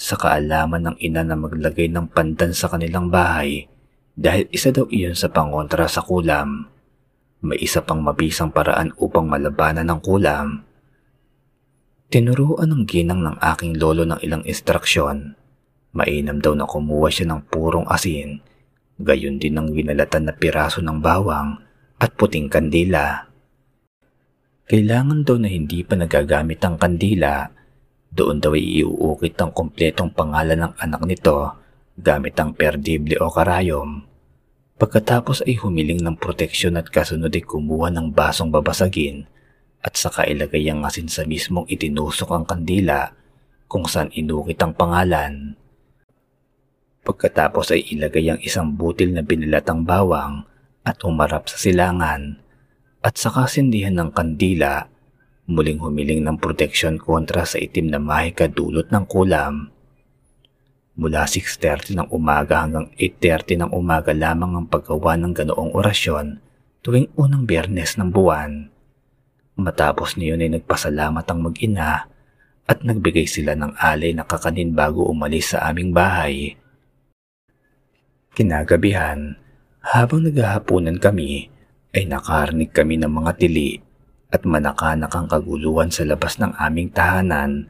sa 0.00 0.16
kaalaman 0.16 0.88
ng 0.88 0.96
ina 0.96 1.20
na 1.20 1.36
maglagay 1.36 1.92
ng 1.92 2.08
pandan 2.08 2.56
sa 2.56 2.72
kanilang 2.72 3.12
bahay 3.12 3.68
dahil 4.16 4.48
isa 4.48 4.72
daw 4.72 4.88
iyon 4.88 5.12
sa 5.12 5.28
pangontra 5.28 5.84
sa 5.92 6.00
kulam. 6.00 6.72
May 7.44 7.60
isa 7.60 7.84
pang 7.84 8.00
mabisang 8.00 8.48
paraan 8.48 8.96
upang 8.96 9.28
malabanan 9.28 9.84
ng 9.84 10.00
kulam. 10.00 10.64
Tinuruan 12.08 12.72
ng 12.72 12.84
ginang 12.88 13.20
ng 13.20 13.36
aking 13.44 13.76
lolo 13.76 14.08
ng 14.08 14.24
ilang 14.24 14.40
instruksyon. 14.48 15.36
Mainam 15.92 16.40
daw 16.40 16.56
na 16.56 16.64
kumuha 16.64 17.12
siya 17.12 17.28
ng 17.28 17.50
purong 17.52 17.84
asin, 17.90 18.40
gayon 18.96 19.36
din 19.36 19.58
ng 19.58 19.68
ginalatan 19.74 20.30
na 20.30 20.32
piraso 20.32 20.80
ng 20.80 20.96
bawang 21.02 21.60
at 22.00 22.10
puting 22.16 22.48
kandila. 22.48 23.28
Kailangan 24.70 25.26
daw 25.26 25.36
na 25.36 25.50
hindi 25.50 25.82
pa 25.82 25.98
nagagamit 25.98 26.62
ang 26.62 26.78
kandila 26.78 27.59
doon 28.10 28.42
daw 28.42 28.58
iuukit 28.58 29.38
ang 29.38 29.54
kompletong 29.54 30.10
pangalan 30.10 30.66
ng 30.66 30.74
anak 30.82 31.02
nito 31.06 31.54
gamit 31.94 32.34
ang 32.42 32.50
perdible 32.52 33.14
o 33.22 33.30
karayom. 33.30 34.02
Pagkatapos 34.80 35.44
ay 35.44 35.60
humiling 35.60 36.00
ng 36.00 36.16
proteksyon 36.16 36.80
at 36.80 36.88
kasunod 36.88 37.30
ay 37.30 37.44
kumuha 37.44 37.92
ng 37.92 38.10
basong 38.10 38.48
babasagin 38.48 39.28
at 39.80 39.94
saka 39.94 40.26
ilagay 40.26 40.66
ang 40.72 40.82
asin 40.82 41.06
sa 41.06 41.22
mismong 41.22 41.68
itinusok 41.68 42.32
ang 42.32 42.44
kandila 42.48 43.12
kung 43.70 43.86
saan 43.86 44.10
inukit 44.16 44.58
ang 44.58 44.74
pangalan. 44.74 45.54
Pagkatapos 47.04 47.76
ay 47.76 47.94
ilagay 47.94 48.26
ang 48.32 48.40
isang 48.42 48.74
butil 48.74 49.14
na 49.14 49.22
binilatang 49.22 49.84
bawang 49.86 50.44
at 50.84 51.00
umarap 51.06 51.46
sa 51.46 51.60
silangan 51.60 52.40
at 53.00 53.14
saka 53.16 53.48
sindihan 53.48 53.96
ng 53.96 54.10
kandila 54.12 54.88
muling 55.50 55.82
humiling 55.82 56.22
ng 56.22 56.38
proteksyon 56.38 56.96
kontra 56.96 57.42
sa 57.42 57.58
itim 57.58 57.90
na 57.90 57.98
mahika 57.98 58.46
dulot 58.46 58.86
ng 58.88 59.04
kulam. 59.10 59.74
Mula 60.94 61.26
6.30 61.26 61.98
ng 61.98 62.08
umaga 62.14 62.62
hanggang 62.62 62.86
8.30 62.94 63.66
ng 63.66 63.70
umaga 63.74 64.14
lamang 64.14 64.54
ang 64.54 64.66
paggawa 64.70 65.18
ng 65.18 65.32
ganoong 65.34 65.74
orasyon 65.74 66.38
tuwing 66.86 67.10
unang 67.18 67.44
biyernes 67.44 67.98
ng 67.98 68.14
buwan. 68.14 68.70
Matapos 69.58 70.16
niyon 70.16 70.46
ay 70.46 70.50
nagpasalamat 70.56 71.26
ang 71.26 71.40
mag-ina 71.50 72.06
at 72.70 72.78
nagbigay 72.86 73.26
sila 73.26 73.58
ng 73.58 73.74
alay 73.76 74.14
na 74.14 74.24
kakanin 74.24 74.72
bago 74.72 75.04
umalis 75.10 75.52
sa 75.52 75.66
aming 75.68 75.90
bahay. 75.90 76.54
Kinagabihan, 78.30 79.34
habang 79.82 80.22
naghahaponan 80.22 81.02
kami, 81.02 81.50
ay 81.90 82.06
nakarinig 82.06 82.70
kami 82.70 82.94
ng 83.02 83.10
mga 83.10 83.32
tili 83.42 83.89
at 84.30 84.46
manakanak 84.46 85.10
ang 85.10 85.26
kaguluhan 85.26 85.90
sa 85.90 86.06
labas 86.06 86.38
ng 86.38 86.54
aming 86.56 86.90
tahanan. 86.94 87.66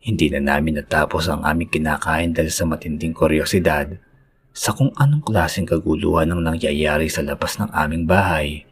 Hindi 0.00 0.32
na 0.32 0.40
namin 0.56 0.80
natapos 0.80 1.28
ang 1.28 1.44
aming 1.44 1.68
kinakain 1.68 2.32
dahil 2.32 2.48
sa 2.48 2.64
matinding 2.64 3.12
kuryosidad 3.12 4.00
sa 4.56 4.72
kung 4.72 4.90
anong 4.96 5.22
klaseng 5.22 5.68
kaguluhan 5.68 6.32
ang 6.32 6.42
nangyayari 6.42 7.06
sa 7.06 7.20
labas 7.20 7.60
ng 7.60 7.70
aming 7.70 8.08
bahay. 8.08 8.64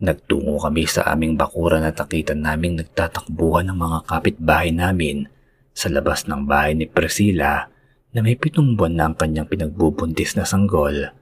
Nagtungo 0.00 0.58
kami 0.58 0.88
sa 0.88 1.06
aming 1.12 1.36
bakuran 1.36 1.86
at 1.86 1.96
nakita 1.96 2.34
naming 2.34 2.76
nagtatakbuhan 2.80 3.68
ng 3.70 3.78
mga 3.78 3.98
kapitbahay 4.08 4.72
namin 4.72 5.28
sa 5.76 5.92
labas 5.92 6.26
ng 6.26 6.48
bahay 6.48 6.74
ni 6.74 6.88
Priscilla 6.88 7.68
na 8.10 8.20
may 8.24 8.34
pitong 8.34 8.74
buwan 8.74 8.96
na 8.96 9.04
ang 9.08 9.14
kanyang 9.14 9.46
pinagbubuntis 9.46 10.34
na 10.34 10.42
sanggol. 10.42 11.19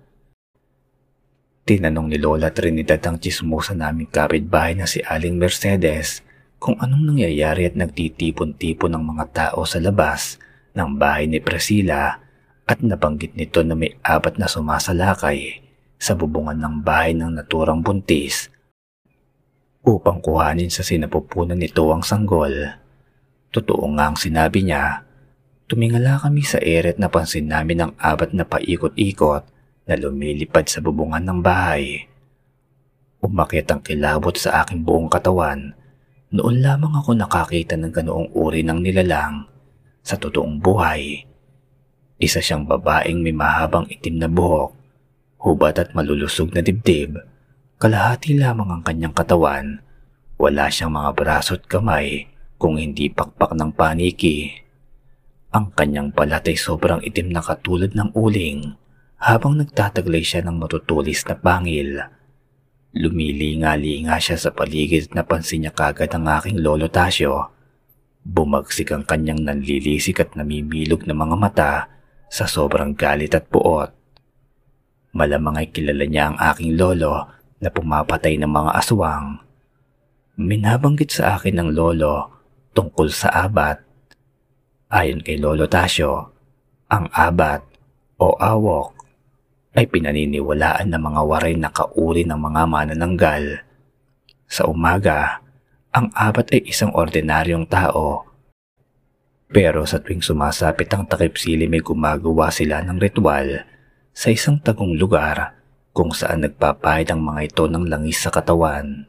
Tinanong 1.69 2.09
ni 2.09 2.17
Lola 2.17 2.49
Trinidad 2.49 2.97
ang 3.05 3.21
chismosa 3.21 3.77
naming 3.77 4.09
kapitbahay 4.09 4.73
na 4.73 4.89
si 4.89 5.05
Aling 5.05 5.37
Mercedes 5.37 6.25
kung 6.57 6.81
anong 6.81 7.13
nangyayari 7.13 7.69
at 7.69 7.77
nagtitipon-tipon 7.77 8.97
ng 8.97 9.05
mga 9.05 9.25
tao 9.37 9.69
sa 9.69 9.77
labas 9.77 10.41
ng 10.73 10.97
bahay 10.97 11.29
ni 11.29 11.45
Priscilla 11.45 12.25
at 12.65 12.81
nabanggit 12.81 13.37
nito 13.37 13.61
na 13.61 13.77
may 13.77 13.93
apat 14.01 14.41
na 14.41 14.49
sumasalakay 14.49 15.61
sa 16.01 16.17
bubungan 16.17 16.57
ng 16.57 16.81
bahay 16.81 17.13
ng 17.13 17.37
naturang 17.37 17.85
buntis 17.85 18.49
upang 19.85 20.25
kuhanin 20.25 20.73
sa 20.73 20.81
sinapupunan 20.81 21.61
nito 21.61 21.85
ang 21.93 22.01
sanggol. 22.01 22.81
Totoo 23.53 23.85
nga 23.93 24.09
ang 24.09 24.17
sinabi 24.17 24.65
niya. 24.65 25.05
Tumingala 25.69 26.17
kami 26.17 26.49
sa 26.49 26.57
eret 26.65 26.97
na 26.97 27.13
pansin 27.13 27.45
namin 27.45 27.85
ang 27.85 27.93
abat 28.01 28.33
na 28.33 28.49
paikot-ikot 28.49 29.58
na 29.89 29.97
lumilipad 29.97 30.69
sa 30.69 30.85
bubungan 30.85 31.25
ng 31.25 31.41
bahay. 31.41 32.05
Umakit 33.25 33.65
ang 33.73 33.81
kilabot 33.81 34.37
sa 34.37 34.63
aking 34.63 34.85
buong 34.85 35.09
katawan. 35.09 35.73
Noon 36.29 36.61
lamang 36.61 36.93
ako 36.93 37.17
nakakita 37.17 37.75
ng 37.81 37.89
ganoong 37.89 38.31
uri 38.37 38.61
ng 38.61 38.85
nilalang. 38.85 39.49
Sa 40.05 40.21
totoong 40.21 40.61
buhay, 40.61 41.25
isa 42.21 42.39
siyang 42.45 42.69
babaeng 42.69 43.25
may 43.25 43.33
mahabang 43.33 43.89
itim 43.89 44.21
na 44.21 44.29
buhok, 44.29 44.77
hubad 45.41 45.75
at 45.81 45.97
malulusog 45.97 46.53
na 46.53 46.61
dibdib. 46.61 47.17
Kalahati 47.81 48.37
lamang 48.37 48.69
ang 48.69 48.83
kanyang 48.85 49.17
katawan. 49.17 49.81
Wala 50.37 50.69
siyang 50.69 50.95
mga 50.95 51.11
braso 51.17 51.57
at 51.57 51.65
kamay 51.65 52.29
kung 52.61 52.77
hindi 52.77 53.09
pakpak 53.09 53.57
ng 53.57 53.71
paniki. 53.73 54.53
Ang 55.57 55.73
kanyang 55.73 56.13
balat 56.13 56.45
ay 56.45 56.61
sobrang 56.61 57.01
itim 57.01 57.33
na 57.33 57.41
katulad 57.41 57.97
ng 57.97 58.13
uling 58.13 58.77
habang 59.19 59.59
nagtataglay 59.59 60.23
siya 60.23 60.47
ng 60.47 60.57
matutulis 60.57 61.27
na 61.27 61.35
pangil. 61.35 62.01
Lumilinga-linga 62.95 64.17
siya 64.17 64.39
sa 64.41 64.51
paligid 64.55 65.13
at 65.13 65.23
napansin 65.23 65.67
niya 65.67 65.73
kagad 65.75 66.11
ang 66.15 66.27
aking 66.27 66.63
lolo 66.63 66.89
Tasyo. 66.89 67.53
Bumagsik 68.25 68.95
ang 68.95 69.05
kanyang 69.05 69.45
nanlilisik 69.45 70.23
at 70.23 70.33
namimilog 70.39 71.05
na 71.05 71.15
mga 71.15 71.37
mata 71.37 71.73
sa 72.31 72.49
sobrang 72.49 72.97
galit 72.97 73.35
at 73.35 73.47
puot. 73.51 73.91
Malamang 75.13 75.65
ay 75.65 75.69
kilala 75.75 76.05
niya 76.07 76.33
ang 76.33 76.37
aking 76.55 76.79
lolo 76.79 77.27
na 77.59 77.69
pumapatay 77.69 78.39
ng 78.39 78.51
mga 78.51 78.71
aswang. 78.79 79.43
Minabanggit 80.39 81.11
sa 81.11 81.37
akin 81.37 81.59
ng 81.59 81.71
lolo 81.75 82.31
tungkol 82.73 83.11
sa 83.11 83.33
abat 83.35 83.89
Ayon 84.89 85.21
kay 85.21 85.37
Lolo 85.37 85.69
Tasyo, 85.69 86.33
ang 86.89 87.13
abat 87.13 87.61
o 88.17 88.33
awok 88.41 88.98
ay 89.77 89.85
pinaniniwalaan 89.89 90.89
ng 90.89 91.03
mga 91.03 91.21
waray 91.25 91.55
na 91.57 91.69
kauri 91.69 92.25
ng 92.25 92.39
mga 92.39 92.63
manananggal. 92.65 93.45
Sa 94.49 94.69
umaga, 94.69 95.45
ang 95.93 96.09
abat 96.17 96.53
ay 96.53 96.69
isang 96.69 96.93
ordinaryong 96.93 97.69
tao. 97.69 98.25
Pero 99.49 99.85
sa 99.89 100.01
tuwing 100.01 100.21
sumasapit 100.21 100.89
ang 100.93 101.09
takip 101.09 101.41
sili 101.41 101.65
may 101.69 101.81
gumagawa 101.81 102.53
sila 102.53 102.85
ng 102.85 103.01
ritual 103.01 103.65
sa 104.13 104.29
isang 104.29 104.61
tagong 104.61 104.97
lugar 104.97 105.57
kung 105.97 106.13
saan 106.13 106.45
nagpapahid 106.45 107.09
ang 107.09 107.25
mga 107.25 107.41
ito 107.49 107.65
ng 107.65 107.89
langis 107.89 108.21
sa 108.21 108.29
katawan. 108.29 109.09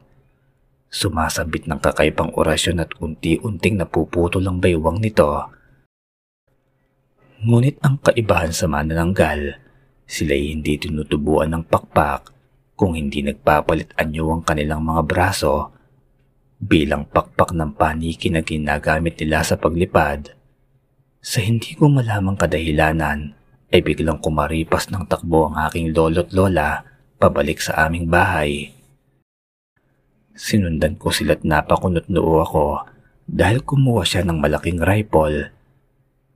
Sumasabit 0.90 1.68
ng 1.70 1.78
kakaibang 1.78 2.32
orasyon 2.34 2.82
at 2.82 2.90
unti-unting 2.98 3.78
napuputol 3.78 4.42
ang 4.42 4.58
baywang 4.58 4.98
nito 4.98 5.60
Ngunit 7.40 7.80
ang 7.80 7.96
kaibahan 8.04 8.52
sa 8.52 8.68
manananggal, 8.68 9.56
sila 10.10 10.34
ay 10.34 10.58
hindi 10.58 10.74
tinutubuan 10.74 11.54
ng 11.54 11.70
pakpak 11.70 12.34
kung 12.74 12.98
hindi 12.98 13.22
nagpapalit 13.22 13.94
anyo 13.94 14.34
ang 14.34 14.42
kanilang 14.42 14.82
mga 14.82 15.06
braso 15.06 15.70
bilang 16.58 17.06
pakpak 17.06 17.54
ng 17.54 17.78
paniki 17.78 18.26
na 18.26 18.42
ginagamit 18.42 19.14
nila 19.22 19.46
sa 19.46 19.54
paglipad. 19.54 20.34
Sa 21.22 21.38
hindi 21.38 21.78
ko 21.78 21.86
malamang 21.86 22.34
kadahilanan, 22.34 23.38
ay 23.70 23.86
biglang 23.86 24.18
kumaripas 24.18 24.90
ng 24.90 25.06
takbo 25.06 25.46
ang 25.46 25.70
aking 25.70 25.94
lolo't 25.94 26.34
lola 26.34 26.82
pabalik 27.22 27.62
sa 27.62 27.86
aming 27.86 28.10
bahay. 28.10 28.74
Sinundan 30.34 30.98
ko 30.98 31.14
sila't 31.14 31.46
napakunot 31.46 32.10
noo 32.10 32.42
ako 32.42 32.82
dahil 33.30 33.62
kumuha 33.62 34.02
siya 34.02 34.26
ng 34.26 34.42
malaking 34.42 34.82
rifle 34.82 35.54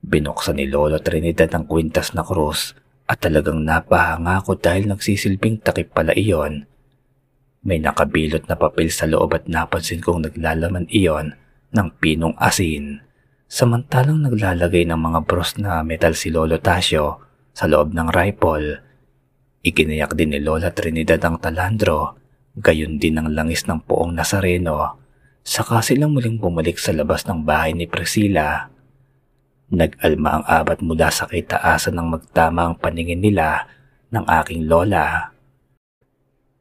Binuksan 0.04 0.60
ni 0.60 0.68
Lolo 0.68 1.00
Trinidad 1.00 1.48
ang 1.56 1.64
kwintas 1.64 2.12
na 2.12 2.20
krus 2.20 2.76
at 3.04 3.20
talagang 3.20 3.60
napahanga 3.64 4.40
ko 4.40 4.56
dahil 4.56 4.88
nagsisilbing 4.88 5.60
takip 5.60 5.92
pala 5.92 6.16
iyon. 6.16 6.64
May 7.64 7.80
nakabilot 7.80 8.44
na 8.48 8.56
papel 8.60 8.92
sa 8.92 9.08
loob 9.08 9.32
at 9.36 9.48
napansin 9.48 10.04
kong 10.04 10.28
naglalaman 10.28 10.84
iyon 10.92 11.32
ng 11.72 11.88
pinong 12.00 12.36
asin. 12.36 13.00
Samantalang 13.48 14.24
naglalagay 14.24 14.84
ng 14.88 15.00
mga 15.00 15.20
bros 15.24 15.56
na 15.60 15.80
metal 15.80 16.12
si 16.16 16.28
Lolo 16.28 16.60
Tasio 16.60 17.24
sa 17.52 17.64
loob 17.64 17.92
ng 17.92 18.08
rifle. 18.12 18.80
Ikinayak 19.64 20.12
din 20.12 20.36
ni 20.36 20.40
Lola 20.44 20.72
Trinidad 20.76 21.20
ang 21.24 21.40
talandro, 21.40 22.20
gayon 22.56 23.00
din 23.00 23.16
ang 23.16 23.32
langis 23.32 23.64
ng 23.64 23.80
poong 23.84 24.12
Nazareno. 24.12 25.00
Saka 25.44 25.80
silang 25.84 26.12
muling 26.16 26.40
bumalik 26.40 26.76
sa 26.80 26.92
labas 26.92 27.24
ng 27.24 27.44
bahay 27.44 27.76
ni 27.76 27.88
Priscilla. 27.88 28.73
Nag-alma 29.74 30.38
ang 30.38 30.44
abat 30.46 30.78
mula 30.86 31.10
sa 31.10 31.26
kitaasan 31.26 31.98
ng 31.98 32.14
magtama 32.14 32.70
ang 32.70 32.78
paningin 32.78 33.18
nila 33.18 33.66
ng 34.14 34.22
aking 34.22 34.70
lola. 34.70 35.34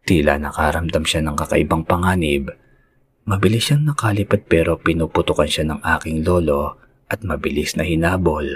Tila 0.01 0.41
nakaramdam 0.41 1.05
siya 1.05 1.21
ng 1.21 1.37
kakaibang 1.37 1.85
panganib. 1.85 2.49
Mabilis 3.29 3.69
siyang 3.69 3.85
nakalipad 3.85 4.49
pero 4.49 4.81
pinuputukan 4.81 5.45
siya 5.45 5.69
ng 5.69 5.85
aking 5.85 6.25
lolo 6.25 6.81
at 7.05 7.21
mabilis 7.21 7.77
na 7.77 7.85
hinabol. 7.85 8.49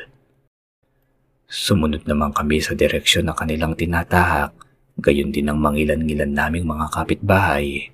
Sumunod 1.45 2.09
naman 2.09 2.33
kami 2.33 2.57
sa 2.57 2.73
direksyon 2.73 3.29
na 3.29 3.37
kanilang 3.37 3.77
tinatahak, 3.77 4.57
gayon 4.97 5.29
din 5.29 5.53
ang 5.53 5.61
mangilan-ngilan 5.61 6.33
naming 6.33 6.65
mga 6.65 6.89
kapitbahay. 6.91 7.93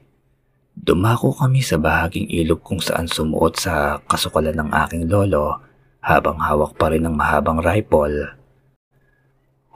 Dumako 0.73 1.35
kami 1.35 1.59
sa 1.59 1.75
bahaging 1.75 2.31
ilog 2.31 2.63
kung 2.63 2.79
saan 2.79 3.05
sumuot 3.05 3.59
sa 3.59 3.99
kasukalan 4.07 4.57
ng 4.57 4.69
aking 4.87 5.11
lolo 5.11 5.72
habang 6.03 6.35
hawak 6.35 6.75
pa 6.75 6.91
rin 6.91 7.07
ang 7.07 7.15
mahabang 7.15 7.63
rifle. 7.63 8.35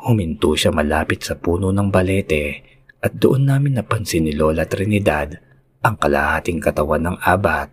Huminto 0.03 0.53
siya 0.59 0.75
malapit 0.75 1.23
sa 1.23 1.39
puno 1.39 1.71
ng 1.71 1.87
balete 1.87 2.61
at 2.99 3.15
doon 3.15 3.47
namin 3.47 3.79
napansin 3.79 4.27
ni 4.27 4.35
Lola 4.35 4.67
Trinidad 4.67 5.39
ang 5.79 5.95
kalahating 5.95 6.59
katawan 6.59 7.07
ng 7.07 7.17
abat. 7.23 7.71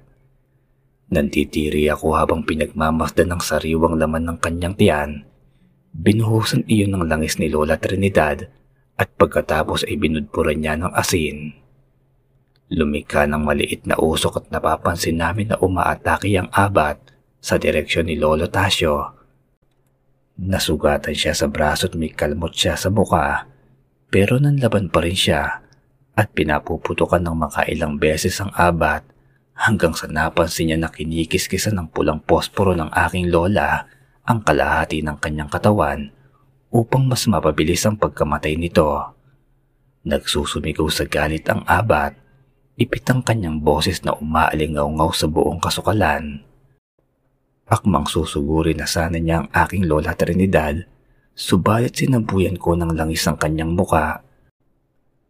Nanditiri 1.11 1.90
ako 1.90 2.14
habang 2.14 2.47
pinagmamasdan 2.47 3.35
ng 3.35 3.43
sariwang 3.43 3.99
laman 3.99 4.25
ng 4.31 4.38
kanyang 4.38 4.75
tiyan. 4.79 5.11
Binuhusan 5.95 6.67
iyon 6.71 6.95
ng 6.95 7.05
langis 7.07 7.37
ni 7.43 7.51
Lola 7.51 7.77
Trinidad 7.77 8.51
at 8.95 9.09
pagkatapos 9.19 9.87
ay 9.90 9.99
binudpuran 9.99 10.62
niya 10.62 10.79
ng 10.79 10.95
asin. 10.95 11.55
Lumika 12.71 13.27
ng 13.29 13.43
maliit 13.45 13.85
na 13.85 13.99
usok 13.99 14.43
at 14.43 14.47
napapansin 14.49 15.21
namin 15.21 15.53
na 15.53 15.61
umaatake 15.61 16.33
ang 16.35 16.49
abat 16.51 17.13
sa 17.45 17.61
direksyon 17.61 18.09
ni 18.09 18.17
Lolo 18.17 18.49
Tasyo. 18.49 19.13
Nasugatan 20.41 21.13
siya 21.13 21.37
sa 21.37 21.45
braso 21.53 21.93
at 21.93 21.95
may 22.01 22.09
kalmot 22.09 22.57
siya 22.57 22.73
sa 22.81 22.89
muka 22.89 23.45
pero 24.09 24.41
nanlaban 24.41 24.89
pa 24.89 25.05
rin 25.05 25.13
siya 25.13 25.61
at 26.17 26.33
pinapuputukan 26.33 27.21
ng 27.21 27.37
makailang 27.37 28.01
beses 28.01 28.41
ang 28.41 28.49
abat 28.57 29.05
hanggang 29.53 29.93
sa 29.93 30.09
napansin 30.09 30.73
niya 30.73 30.79
na 30.81 30.89
kinikiskisan 30.89 31.77
ng 31.77 31.93
pulang 31.93 32.25
posporo 32.25 32.73
ng 32.73 32.89
aking 32.97 33.29
lola 33.29 33.85
ang 34.25 34.41
kalahati 34.41 35.05
ng 35.05 35.21
kanyang 35.21 35.53
katawan 35.53 36.09
upang 36.73 37.05
mas 37.05 37.29
mapabilis 37.29 37.85
ang 37.85 38.01
pagkamatay 38.01 38.57
nito. 38.57 38.89
Nagsusumigaw 40.09 40.89
sa 40.89 41.05
galit 41.05 41.45
ang 41.53 41.61
abat, 41.69 42.17
ipit 42.81 43.05
ang 43.13 43.21
kanyang 43.21 43.61
boses 43.61 44.01
na 44.01 44.17
umaalingaw-ngaw 44.17 45.13
sa 45.13 45.29
buong 45.29 45.61
kasukalan. 45.61 46.54
Akmang 47.64 48.05
susuguri 48.05 48.77
na 48.77 48.85
sana 48.85 49.16
niya 49.16 49.40
ang 49.40 49.48
aking 49.48 49.88
lola 49.88 50.12
Trinidad, 50.12 50.85
subalit 51.33 51.96
sinabuyan 51.96 52.61
ko 52.61 52.77
ng 52.77 52.92
langis 52.92 53.24
ang 53.24 53.40
kanyang 53.40 53.72
muka 53.72 54.20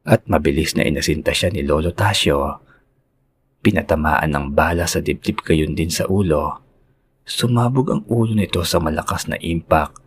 at 0.04 0.26
mabilis 0.26 0.74
na 0.74 0.82
inasinta 0.84 1.30
siya 1.30 1.54
ni 1.54 1.64
Lolo 1.64 1.94
Tasyo. 1.94 2.60
Pinatamaan 3.64 4.28
ng 4.34 4.46
bala 4.52 4.84
sa 4.84 5.00
dibdib 5.00 5.40
gayon 5.40 5.72
din 5.72 5.88
sa 5.88 6.04
ulo. 6.04 6.60
Sumabog 7.24 7.88
ang 7.88 8.02
ulo 8.10 8.36
nito 8.36 8.60
sa 8.66 8.76
malakas 8.82 9.30
na 9.30 9.40
impact 9.40 10.04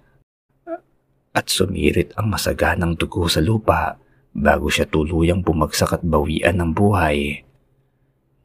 at 1.33 1.49
sumirit 1.49 2.13
ang 2.13 2.29
masaganang 2.29 2.93
dugo 2.93 3.25
sa 3.25 3.41
lupa 3.41 3.97
bago 4.35 4.69
siya 4.69 4.85
tuluyang 4.85 5.41
bumagsak 5.41 5.97
at 5.97 6.03
bawian 6.05 6.61
ng 6.61 6.71
buhay. 6.75 7.41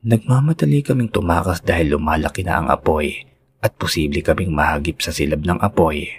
Nagmamadali 0.07 0.81
kaming 0.81 1.13
tumakas 1.13 1.61
dahil 1.61 1.93
lumalaki 1.99 2.47
na 2.47 2.65
ang 2.65 2.69
apoy 2.73 3.32
at 3.63 3.79
posible 3.79 4.19
kaming 4.21 4.51
mahagip 4.51 4.99
sa 4.99 5.15
silab 5.15 5.47
ng 5.47 5.63
apoy. 5.63 6.11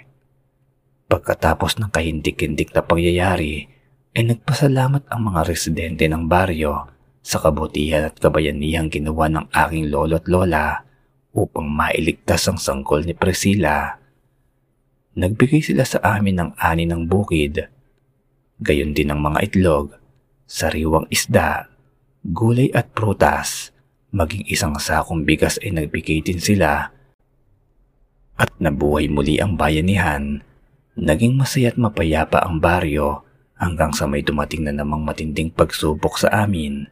Pagkatapos 1.04 1.76
ng 1.76 1.92
kahindik-hindik 1.92 2.72
na 2.72 2.80
pangyayari, 2.80 3.68
ay 4.16 4.32
nagpasalamat 4.32 5.04
ang 5.12 5.20
mga 5.28 5.40
residente 5.44 6.08
ng 6.08 6.24
baryo 6.24 6.88
sa 7.20 7.36
kabutihan 7.44 8.08
at 8.08 8.16
kabayanihang 8.16 8.88
ginawa 8.88 9.28
ng 9.28 9.46
aking 9.52 9.92
lolo 9.92 10.16
at 10.16 10.26
lola 10.26 10.80
upang 11.36 11.68
mailigtas 11.68 12.48
ang 12.48 12.56
sanggol 12.56 13.04
ni 13.04 13.12
Priscilla. 13.12 14.00
Nagbigay 15.14 15.60
sila 15.60 15.84
sa 15.84 16.00
amin 16.00 16.40
ng 16.40 16.50
ani 16.56 16.88
ng 16.88 17.04
bukid, 17.04 17.68
gayon 18.62 18.96
din 18.96 19.12
ang 19.12 19.20
mga 19.20 19.52
itlog, 19.52 19.94
sariwang 20.48 21.06
isda, 21.12 21.68
gulay 22.24 22.72
at 22.72 22.90
prutas, 22.96 23.74
maging 24.14 24.46
isang 24.46 24.78
sakong 24.78 25.26
bigas 25.26 25.60
ay 25.60 25.74
nagbigay 25.74 26.22
din 26.22 26.38
sila 26.38 26.94
at 28.34 28.50
nabuhay 28.58 29.06
muli 29.06 29.38
ang 29.38 29.54
bayanihan. 29.54 30.42
Naging 30.94 31.34
masaya 31.34 31.74
at 31.74 31.78
mapayapa 31.78 32.42
ang 32.42 32.62
baryo 32.62 33.26
hanggang 33.58 33.90
sa 33.94 34.06
may 34.06 34.22
dumating 34.22 34.66
na 34.66 34.74
namang 34.74 35.02
matinding 35.02 35.50
pagsubok 35.50 36.18
sa 36.18 36.46
amin. 36.46 36.86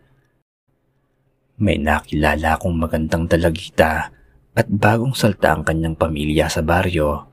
May 1.63 1.79
nakilala 1.79 2.59
akong 2.59 2.75
magandang 2.75 3.31
dalagita 3.31 4.11
at 4.53 4.67
bagong 4.67 5.15
salta 5.15 5.55
ang 5.55 5.63
kanyang 5.63 5.95
pamilya 5.95 6.51
sa 6.51 6.65
baryo. 6.65 7.31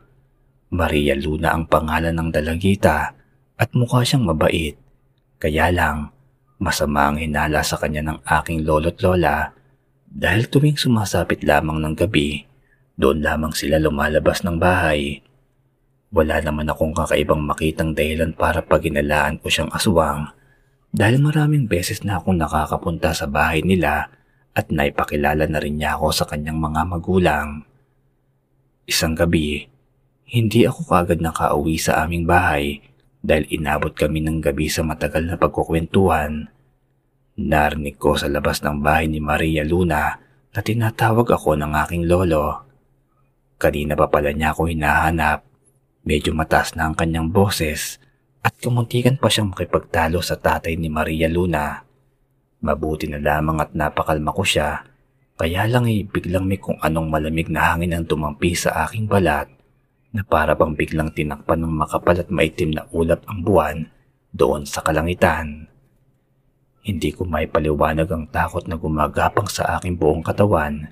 Maria 0.69 1.17
Luna 1.17 1.57
ang 1.57 1.65
pangalan 1.65 2.13
ng 2.13 2.29
dalagita 2.29 3.17
at 3.57 3.69
mukha 3.73 4.05
siyang 4.05 4.29
mabait. 4.29 4.77
Kaya 5.41 5.73
lang, 5.73 6.13
masama 6.61 7.09
ang 7.09 7.17
hinala 7.17 7.65
sa 7.65 7.81
kanya 7.81 8.05
ng 8.05 8.19
aking 8.21 8.61
lolo't 8.67 9.01
lola 9.01 9.49
dahil 10.09 10.49
tuwing 10.49 10.77
sumasapit 10.77 11.41
lamang 11.45 11.81
ng 11.81 11.95
gabi, 11.97 12.48
doon 12.99 13.23
lamang 13.23 13.55
sila 13.55 13.79
lumalabas 13.79 14.43
ng 14.43 14.59
bahay. 14.59 15.23
Wala 16.11 16.43
naman 16.43 16.67
akong 16.67 16.91
kakaibang 16.91 17.39
makitang 17.47 17.95
dahilan 17.95 18.35
para 18.35 18.59
paginalaan 18.59 19.39
ko 19.39 19.47
siyang 19.47 19.71
aswang 19.71 20.27
dahil 20.91 21.23
maraming 21.23 21.69
beses 21.69 22.03
na 22.03 22.19
akong 22.19 22.35
nakakapunta 22.35 23.15
sa 23.15 23.23
bahay 23.23 23.63
nila 23.63 24.11
at 24.51 24.67
naipakilala 24.67 25.47
na 25.47 25.63
rin 25.63 25.79
niya 25.79 25.95
ako 25.95 26.11
sa 26.11 26.25
kanyang 26.27 26.59
mga 26.59 26.81
magulang. 26.83 27.63
Isang 28.83 29.15
gabi, 29.15 29.69
hindi 30.27 30.67
ako 30.67 30.81
kagad 30.89 31.23
nakauwi 31.23 31.79
sa 31.79 32.03
aming 32.03 32.27
bahay 32.27 32.83
dahil 33.23 33.47
inabot 33.47 33.95
kami 33.95 34.19
ng 34.25 34.43
gabi 34.43 34.67
sa 34.67 34.83
matagal 34.83 35.23
na 35.23 35.39
pagkukwentuhan. 35.39 36.51
Narinig 37.39 37.95
ko 37.95 38.19
sa 38.19 38.27
labas 38.27 38.59
ng 38.59 38.83
bahay 38.83 39.07
ni 39.07 39.23
Maria 39.23 39.63
Luna 39.63 40.19
na 40.51 40.59
tinatawag 40.59 41.31
ako 41.31 41.55
ng 41.55 41.71
aking 41.87 42.03
lolo. 42.09 42.68
Kanina 43.59 43.93
pa 43.99 44.07
pala 44.07 44.31
niya 44.31 44.55
ako 44.55 44.71
hinahanap 44.71 45.49
Medyo 46.09 46.31
mataas 46.31 46.79
na 46.79 46.87
ang 46.87 46.95
kanyang 46.95 47.27
boses 47.27 47.99
at 48.39 48.55
kamuntikan 48.55 49.19
pa 49.19 49.27
siyang 49.27 49.51
makipagtalo 49.51 50.23
sa 50.23 50.39
tatay 50.39 50.79
ni 50.79 50.87
Maria 50.87 51.27
Luna. 51.27 51.83
Mabuti 52.63 53.05
na 53.11 53.19
lamang 53.19 53.59
at 53.59 53.75
napakalma 53.75 54.31
ko 54.31 54.47
siya, 54.47 54.87
kaya 55.35 55.67
lang 55.67 55.91
ay 55.91 56.07
biglang 56.07 56.47
may 56.47 56.57
kung 56.57 56.79
anong 56.79 57.11
malamig 57.11 57.51
na 57.51 57.71
hangin 57.75 57.93
ang 57.93 58.07
tumampi 58.07 58.55
sa 58.55 58.87
aking 58.87 59.11
balat 59.11 59.51
na 60.15 60.23
para 60.23 60.55
bang 60.55 60.73
biglang 60.73 61.11
tinakpan 61.11 61.61
ng 61.61 61.77
makapal 61.77 62.15
at 62.15 62.31
maitim 62.31 62.73
na 62.73 62.87
ulap 62.95 63.21
ang 63.27 63.43
buwan 63.43 63.77
doon 64.31 64.63
sa 64.63 64.79
kalangitan. 64.79 65.67
Hindi 66.79 67.11
ko 67.11 67.27
may 67.27 67.45
paliwanag 67.45 68.07
ang 68.07 68.25
takot 68.31 68.65
na 68.65 68.79
gumagapang 68.79 69.51
sa 69.51 69.77
aking 69.77 69.99
buong 69.99 70.23
katawan. 70.23 70.89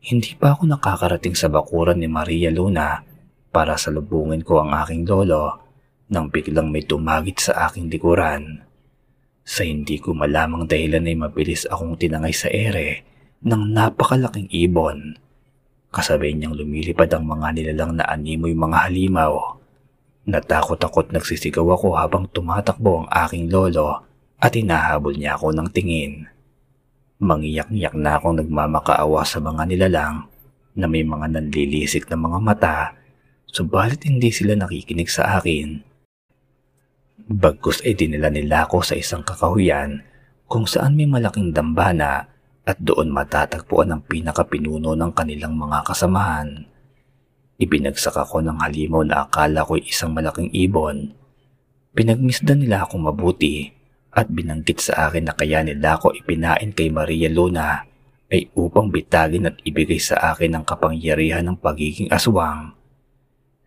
Hindi 0.00 0.32
pa 0.32 0.56
ako 0.56 0.64
nakakarating 0.64 1.36
sa 1.36 1.52
bakuran 1.52 2.00
ni 2.00 2.08
Maria 2.08 2.48
Luna 2.48 3.04
para 3.52 3.76
salubungin 3.76 4.40
ko 4.40 4.64
ang 4.64 4.72
aking 4.72 5.04
lolo 5.04 5.60
nang 6.08 6.32
biglang 6.32 6.72
may 6.72 6.80
tumagit 6.80 7.36
sa 7.36 7.68
aking 7.68 7.92
likuran. 7.92 8.64
Sa 9.44 9.60
hindi 9.60 10.00
ko 10.00 10.16
malamang 10.16 10.64
dahilan 10.64 11.04
ay 11.04 11.16
mabilis 11.20 11.68
akong 11.68 12.00
tinangay 12.00 12.32
sa 12.32 12.48
ere 12.48 13.04
ng 13.44 13.76
napakalaking 13.76 14.48
ibon. 14.48 15.20
Kasabay 15.92 16.32
niyang 16.32 16.56
lumilipad 16.56 17.12
ang 17.12 17.28
mga 17.28 17.60
nilalang 17.60 18.00
na 18.00 18.08
animoy 18.08 18.56
mga 18.56 18.88
halimaw. 18.88 19.36
Natakot-takot 20.24 21.12
nagsisigaw 21.12 21.76
ako 21.76 22.00
habang 22.00 22.24
tumatakbo 22.32 23.04
ang 23.04 23.08
aking 23.28 23.52
lolo 23.52 24.00
at 24.40 24.56
hinahabol 24.56 25.12
niya 25.12 25.36
ako 25.36 25.52
ng 25.52 25.68
tingin. 25.76 26.24
Mangiyak-ngiyak 27.20 27.92
na 28.00 28.16
akong 28.16 28.40
nagmamakaawa 28.40 29.28
sa 29.28 29.44
mga 29.44 29.68
nilalang 29.68 30.24
na 30.72 30.88
may 30.88 31.04
mga 31.04 31.36
nanlilisik 31.36 32.08
na 32.08 32.16
mga 32.16 32.38
mata 32.40 32.78
subalit 33.44 34.08
hindi 34.08 34.32
sila 34.32 34.56
nakikinig 34.56 35.12
sa 35.12 35.36
akin. 35.36 35.84
Bagkus 37.28 37.84
ay 37.84 37.92
dinala 37.92 38.32
nila 38.32 38.64
ako 38.64 38.80
sa 38.80 38.96
isang 38.96 39.20
kakahuyan 39.20 40.00
kung 40.48 40.64
saan 40.64 40.96
may 40.96 41.04
malaking 41.04 41.52
dambana 41.52 42.24
at 42.64 42.80
doon 42.80 43.12
matatagpuan 43.12 43.92
ang 43.92 44.02
pinakapinuno 44.08 44.96
ng 44.96 45.12
kanilang 45.12 45.52
mga 45.60 45.84
kasamahan. 45.92 46.64
Ibinagsak 47.60 48.16
ako 48.16 48.40
ng 48.40 48.64
halimaw 48.64 49.04
na 49.04 49.28
akala 49.28 49.68
ko'y 49.68 49.84
isang 49.84 50.16
malaking 50.16 50.48
ibon. 50.56 51.12
Pinagmisdan 51.92 52.64
nila 52.64 52.88
akong 52.88 53.04
mabuti 53.04 53.76
at 54.10 54.26
binanggit 54.30 54.82
sa 54.82 55.08
akin 55.08 55.30
na 55.30 55.34
kaya 55.34 55.62
nila 55.62 55.98
ako 55.98 56.14
ipinain 56.18 56.74
kay 56.74 56.90
Maria 56.90 57.30
Luna 57.30 57.86
ay 58.30 58.50
upang 58.54 58.90
bitagin 58.90 59.50
at 59.50 59.56
ibigay 59.62 59.98
sa 59.98 60.34
akin 60.34 60.58
ang 60.58 60.64
kapangyarihan 60.66 61.46
ng 61.46 61.58
pagiging 61.58 62.10
aswang 62.10 62.74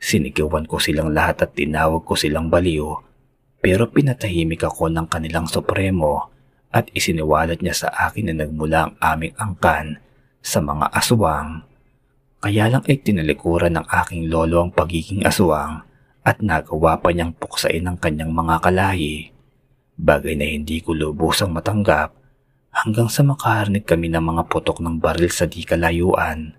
Sinigawan 0.04 0.68
ko 0.68 0.84
silang 0.84 1.16
lahat 1.16 1.48
at 1.48 1.56
tinawag 1.56 2.04
ko 2.04 2.20
silang 2.20 2.52
baliw 2.52 2.92
pero 3.64 3.88
pinatahimik 3.88 4.68
ako 4.68 4.92
ng 4.92 5.08
kanilang 5.08 5.48
supremo 5.48 6.28
at 6.76 6.92
isiniwalat 6.92 7.64
niya 7.64 7.88
sa 7.88 7.90
akin 8.12 8.28
na 8.28 8.44
nagmula 8.44 8.92
ang 8.92 8.94
aming 9.00 9.34
angkan 9.40 10.04
sa 10.44 10.60
mga 10.60 10.92
aswang. 10.92 11.64
Kaya 12.44 12.68
lang 12.68 12.84
ay 12.84 13.00
tinalikuran 13.00 13.80
ng 13.80 13.88
aking 13.88 14.28
lolo 14.28 14.68
ang 14.68 14.76
pagiging 14.76 15.24
aswang 15.24 15.88
at 16.28 16.44
nagawa 16.44 17.00
pa 17.00 17.16
niyang 17.16 17.32
puksain 17.40 17.88
ang 17.88 17.96
kanyang 17.96 18.36
mga 18.36 18.60
kalahi. 18.60 19.33
Bagay 20.00 20.34
na 20.38 20.48
hindi 20.50 20.82
ko 20.82 20.98
lubusang 20.98 21.54
matanggap 21.54 22.14
hanggang 22.74 23.10
sa 23.10 23.22
makarinig 23.22 23.86
kami 23.86 24.10
ng 24.10 24.24
mga 24.24 24.44
putok 24.50 24.82
ng 24.82 24.98
baril 24.98 25.30
sa 25.30 25.46
di 25.46 25.62
kalayuan. 25.62 26.58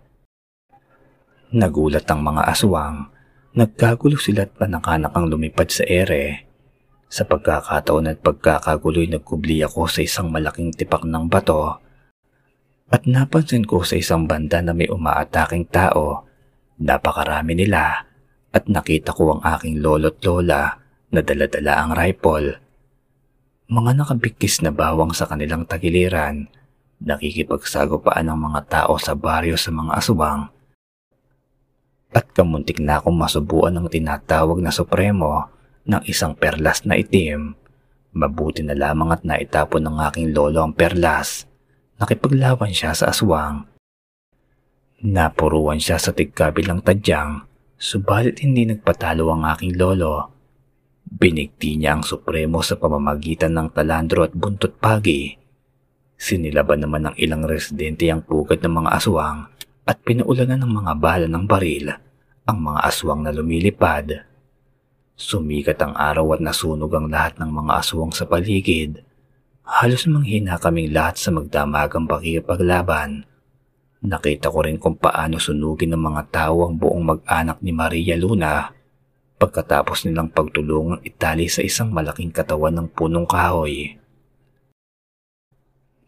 Nagulat 1.55 2.07
ang 2.11 2.23
mga 2.23 2.43
aswang 2.51 3.15
Nagkagulo 3.55 4.19
sila 4.19 4.51
at 4.51 4.53
panakanak 4.59 5.15
ang 5.15 5.31
lumipad 5.31 5.71
sa 5.71 5.87
ere. 5.87 6.51
Sa 7.07 7.23
pagkakataon 7.23 8.11
at 8.11 8.19
pagkakagulo'y 8.19 9.07
nagkubli 9.15 9.63
ako 9.63 9.87
sa 9.87 10.03
isang 10.03 10.35
malaking 10.35 10.75
tipak 10.75 11.07
ng 11.07 11.31
bato 11.31 11.79
at 12.91 13.07
napansin 13.07 13.63
ko 13.63 13.87
sa 13.87 13.95
isang 13.95 14.27
banda 14.27 14.59
na 14.59 14.75
may 14.75 14.91
umaataking 14.91 15.71
tao. 15.71 16.27
Napakarami 16.83 17.55
nila 17.55 18.03
at 18.51 18.67
nakita 18.67 19.15
ko 19.15 19.39
ang 19.39 19.43
aking 19.47 19.79
lolo't 19.79 20.19
lola 20.27 20.75
na 21.15 21.23
daladala 21.23 21.79
ang 21.79 21.91
rifle. 21.95 22.59
Mga 23.65 23.91
nakabikis 23.97 24.61
na 24.61 24.69
bawang 24.69 25.17
sa 25.17 25.25
kanilang 25.25 25.65
tagiliran, 25.65 26.53
nakikipagsagupaan 27.01 28.29
ang 28.29 28.39
mga 28.39 28.61
tao 28.69 29.01
sa 29.01 29.17
baryo 29.17 29.57
sa 29.57 29.73
mga 29.73 29.93
aswang 29.97 30.55
at 32.15 32.31
kamuntik 32.31 32.79
na 32.79 33.03
akong 33.03 33.19
masubuan 33.19 33.75
ng 33.75 33.91
tinatawag 33.91 34.63
na 34.63 34.71
supremo 34.71 35.51
ng 35.83 36.07
isang 36.07 36.39
perlas 36.39 36.87
na 36.87 36.95
itim. 36.95 37.59
Mabuti 38.15 38.63
na 38.63 38.79
lamang 38.79 39.11
at 39.11 39.27
naitapon 39.27 39.83
ng 39.83 39.99
aking 40.07 40.31
lolo 40.31 40.63
ang 40.63 40.71
perlas. 40.71 41.51
Nakipaglaban 41.99 42.71
siya 42.71 42.95
sa 42.95 43.11
aswang. 43.11 43.67
Napuruan 45.03 45.83
siya 45.83 45.99
sa 45.99 46.15
tigkabilang 46.15 46.81
tadyang, 46.87 47.43
subalit 47.75 48.39
hindi 48.47 48.65
nagpatalo 48.71 49.27
ang 49.35 49.43
aking 49.51 49.75
lolo. 49.75 50.34
Binigti 51.05 51.77
niya 51.77 52.01
ang 52.01 52.05
supremo 52.05 52.65
sa 52.65 52.81
pamamagitan 52.81 53.53
ng 53.53 53.69
talandro 53.77 54.25
at 54.25 54.33
buntot 54.33 54.81
pagi. 54.81 55.37
Sinilaban 56.17 56.81
naman 56.81 57.13
ng 57.13 57.17
ilang 57.21 57.45
residente 57.45 58.09
ang 58.09 58.25
pugad 58.25 58.65
ng 58.65 58.73
mga 58.73 58.91
aswang 58.97 59.45
at 59.85 60.01
pinuulanan 60.01 60.65
ng 60.65 60.73
mga 60.81 60.93
bala 60.97 61.27
ng 61.29 61.45
baril 61.45 61.93
ang 62.45 62.59
mga 62.61 62.81
aswang 62.89 63.21
na 63.25 63.33
lumilipad. 63.33 64.25
Sumikat 65.15 65.79
ang 65.81 65.95
araw 65.95 66.37
at 66.37 66.41
nasunog 66.43 66.91
ang 66.93 67.07
lahat 67.09 67.39
ng 67.39 67.51
mga 67.53 67.73
aswang 67.79 68.13
sa 68.13 68.27
paligid. 68.27 69.01
Halos 69.65 70.05
manghina 70.11 70.61
kaming 70.61 70.93
lahat 70.93 71.17
sa 71.17 71.31
magdamagang 71.33 72.05
pakikipaglaban. 72.05 73.25
Nakita 74.05 74.53
ko 74.53 74.61
rin 74.61 74.77
kung 74.77 75.01
paano 75.01 75.41
sunugin 75.41 75.97
ng 75.97 76.03
mga 76.05 76.23
tao 76.29 76.69
ang 76.69 76.77
buong 76.77 77.17
mag-anak 77.17 77.65
ni 77.65 77.73
Maria 77.73 78.19
Luna 78.21 78.74
pagkatapos 79.45 80.09
nilang 80.09 80.33
pagtulungang 80.33 81.05
itali 81.05 81.53
sa 81.53 81.61
isang 81.61 81.93
malaking 81.93 82.33
katawan 82.33 82.73
ng 82.73 82.89
punong 82.97 83.29
kahoy. 83.29 84.01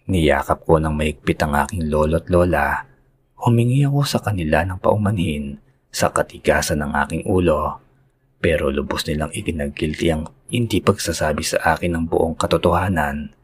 Niyakap 0.09 0.65
ko 0.65 0.81
ng 0.81 0.97
maigpit 0.97 1.37
ang 1.45 1.53
aking 1.53 1.93
lolo't 1.93 2.33
lola. 2.33 2.89
Humingi 3.37 3.85
ako 3.85 4.01
sa 4.09 4.25
kanila 4.25 4.65
ng 4.65 4.81
paumanhin 4.81 5.61
sa 5.93 6.09
katigasan 6.09 6.81
ng 6.81 6.93
aking 7.05 7.23
ulo 7.29 7.85
pero 8.41 8.73
lubos 8.73 9.05
nilang 9.05 9.35
itinagkilti 9.35 10.07
ang 10.09 10.33
hindi 10.49 10.81
pagsasabi 10.81 11.43
sa 11.45 11.77
akin 11.77 11.93
ng 11.93 12.05
buong 12.09 12.39
katotohanan. 12.39 13.35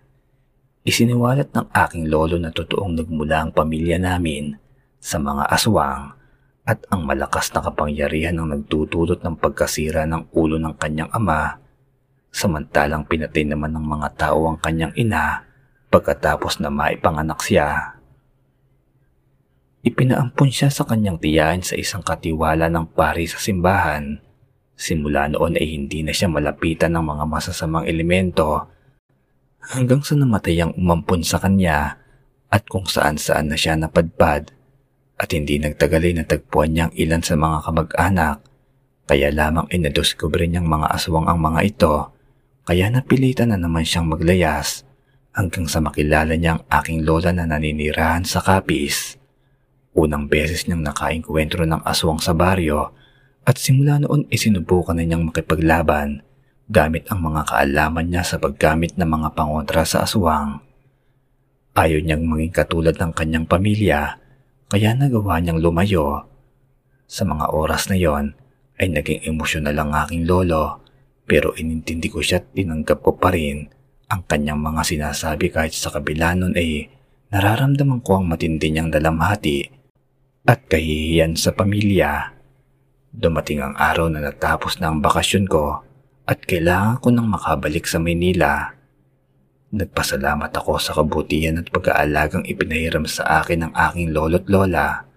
Isiniwalat 0.88 1.52
ng 1.52 1.68
aking 1.68 2.08
lolo 2.08 2.40
na 2.40 2.48
totoong 2.48 2.96
nagmula 2.96 3.44
ang 3.44 3.50
pamilya 3.52 4.00
namin 4.00 4.56
sa 5.02 5.18
mga 5.20 5.50
aswang 5.52 6.21
at 6.62 6.78
ang 6.94 7.02
malakas 7.06 7.50
na 7.50 7.60
kapangyarihan 7.62 8.38
ng 8.38 8.54
nagtutulot 8.54 9.22
ng 9.22 9.34
pagkasira 9.38 10.06
ng 10.06 10.30
ulo 10.30 10.62
ng 10.62 10.74
kanyang 10.78 11.10
ama 11.10 11.62
samantalang 12.32 13.04
pinatay 13.04 13.44
naman 13.44 13.76
ng 13.76 13.84
mga 13.84 14.08
tao 14.16 14.48
ang 14.48 14.58
kanyang 14.58 14.96
ina 14.96 15.44
pagkatapos 15.92 16.64
na 16.64 16.72
maipanganak 16.72 17.44
siya. 17.44 18.00
Ipinaampun 19.84 20.48
siya 20.48 20.72
sa 20.72 20.88
kanyang 20.88 21.20
tiyahin 21.20 21.60
sa 21.60 21.76
isang 21.76 22.00
katiwala 22.00 22.72
ng 22.72 22.96
pari 22.96 23.28
sa 23.28 23.36
simbahan. 23.36 24.16
Simula 24.72 25.28
noon 25.28 25.60
ay 25.60 25.76
hindi 25.76 26.00
na 26.00 26.16
siya 26.16 26.32
malapitan 26.32 26.96
ng 26.96 27.04
mga 27.04 27.24
masasamang 27.28 27.84
elemento 27.84 28.72
hanggang 29.62 30.00
sa 30.02 30.16
namatay 30.16 30.58
ang 30.58 30.72
umampun 30.74 31.22
sa 31.22 31.38
kanya 31.38 32.00
at 32.48 32.64
kung 32.66 32.88
saan 32.88 33.20
saan 33.20 33.52
na 33.52 33.54
siya 33.54 33.78
napadpad 33.78 34.50
at 35.18 35.28
hindi 35.32 35.60
nagtagal 35.60 36.02
ay 36.02 36.14
natagpuan 36.22 36.72
niyang 36.72 36.92
ilan 36.96 37.22
sa 37.22 37.34
mga 37.38 37.58
kamag-anak 37.68 38.36
kaya 39.06 39.28
lamang 39.34 39.66
inadiskubre 39.68 40.46
niyang 40.46 40.70
mga 40.70 40.88
aswang 40.94 41.26
ang 41.26 41.42
mga 41.42 41.60
ito 41.66 41.94
kaya 42.62 42.86
napilitan 42.88 43.50
na 43.50 43.58
naman 43.58 43.82
siyang 43.82 44.06
maglayas 44.06 44.86
hanggang 45.34 45.66
sa 45.66 45.82
makilala 45.82 46.38
niya 46.38 46.60
ang 46.60 46.62
aking 46.70 47.02
lola 47.02 47.34
na 47.34 47.48
naninirahan 47.48 48.22
sa 48.22 48.38
kapis. 48.38 49.18
Unang 49.92 50.30
beses 50.30 50.64
niyang 50.64 50.86
nakainkwentro 50.86 51.66
ng 51.66 51.82
aswang 51.84 52.22
sa 52.22 52.32
baryo 52.32 52.94
at 53.42 53.58
simula 53.58 53.98
noon 53.98 54.30
isinubukan 54.30 54.94
na 54.94 55.04
niyang 55.04 55.28
makipaglaban 55.28 56.22
gamit 56.70 57.04
ang 57.10 57.20
mga 57.20 57.50
kaalaman 57.50 58.06
niya 58.08 58.22
sa 58.22 58.38
paggamit 58.38 58.94
ng 58.94 59.08
mga 59.10 59.28
pangontra 59.34 59.82
sa 59.82 60.06
aswang. 60.06 60.62
Ayaw 61.74 62.00
niyang 62.00 62.24
maging 62.24 62.54
katulad 62.54 62.94
ng 62.96 63.12
kanyang 63.12 63.44
pamilya 63.48 64.21
kaya 64.72 64.96
nagawa 64.96 65.36
niyang 65.36 65.60
lumayo. 65.60 66.24
Sa 67.04 67.28
mga 67.28 67.52
oras 67.52 67.92
na 67.92 68.00
yon 68.00 68.32
ay 68.80 68.88
naging 68.88 69.20
emosyonal 69.28 69.76
ang 69.76 69.92
aking 69.92 70.24
lolo 70.24 70.80
pero 71.28 71.52
inintindi 71.52 72.08
ko 72.08 72.24
siya 72.24 72.40
at 72.40 72.56
tinanggap 72.56 73.04
ko 73.04 73.20
pa 73.20 73.36
rin 73.36 73.68
ang 74.08 74.24
kanyang 74.24 74.64
mga 74.64 74.80
sinasabi 74.80 75.52
kahit 75.52 75.76
sa 75.76 75.92
kabila 75.92 76.32
nun 76.32 76.56
ay 76.56 76.88
nararamdaman 77.28 78.00
ko 78.00 78.16
ang 78.16 78.32
matindi 78.32 78.72
niyang 78.72 78.88
dalamhati 78.88 79.68
at 80.48 80.64
kahihiyan 80.64 81.36
sa 81.36 81.52
pamilya. 81.52 82.32
Dumating 83.12 83.60
ang 83.60 83.76
araw 83.76 84.08
na 84.08 84.24
natapos 84.24 84.80
na 84.80 84.88
ang 84.88 85.04
bakasyon 85.04 85.52
ko 85.52 85.84
at 86.24 86.48
kailangan 86.48 86.96
ko 87.04 87.12
nang 87.12 87.28
makabalik 87.28 87.84
sa 87.84 88.00
Maynila. 88.00 88.72
Nagpasalamat 89.72 90.52
ako 90.52 90.76
sa 90.76 90.92
kabutihan 90.92 91.56
at 91.56 91.72
pag-aalagang 91.72 92.44
ipinahiram 92.44 93.08
sa 93.08 93.40
akin 93.40 93.64
ng 93.64 93.72
aking 93.72 94.12
lolo't 94.12 94.44
lola. 94.52 95.08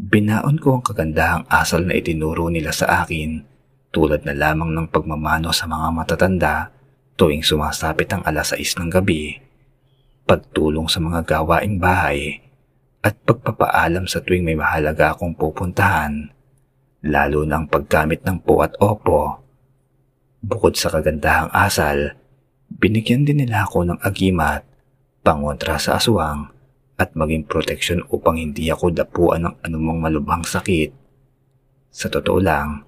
Binaon 0.00 0.56
ko 0.56 0.80
ang 0.80 0.84
kagandahang 0.88 1.44
asal 1.52 1.84
na 1.84 1.92
itinuro 1.92 2.48
nila 2.48 2.72
sa 2.72 3.04
akin 3.04 3.44
tulad 3.92 4.24
na 4.24 4.32
lamang 4.32 4.72
ng 4.72 4.88
pagmamano 4.88 5.52
sa 5.52 5.68
mga 5.68 6.00
matatanda 6.00 6.72
tuwing 7.14 7.44
sumasapit 7.44 8.08
ang 8.08 8.24
alas 8.24 8.56
6 8.56 8.80
ng 8.80 8.88
gabi, 8.88 9.36
pagtulong 10.24 10.88
sa 10.88 11.04
mga 11.04 11.20
gawaing 11.22 11.76
bahay, 11.76 12.40
at 13.04 13.20
pagpapaalam 13.20 14.08
sa 14.08 14.24
tuwing 14.24 14.48
may 14.48 14.56
mahalaga 14.56 15.12
akong 15.12 15.36
pupuntahan, 15.36 16.32
lalo 17.04 17.44
ng 17.44 17.68
paggamit 17.68 18.24
ng 18.24 18.40
po 18.40 18.64
at 18.64 18.72
opo. 18.80 19.44
Bukod 20.40 20.72
sa 20.72 20.88
kagandahang 20.88 21.52
asal, 21.52 22.16
binigyan 22.78 23.22
din 23.22 23.42
nila 23.42 23.66
ako 23.66 23.86
ng 23.86 23.98
agimat, 24.02 24.66
pangontra 25.22 25.78
sa 25.78 25.98
aswang, 25.98 26.50
at 26.94 27.14
maging 27.18 27.46
proteksyon 27.46 28.06
upang 28.10 28.38
hindi 28.38 28.70
ako 28.70 28.94
dapuan 28.94 29.46
ng 29.46 29.54
anumang 29.66 29.98
malubhang 29.98 30.46
sakit. 30.46 30.94
Sa 31.90 32.06
totoo 32.10 32.38
lang, 32.38 32.86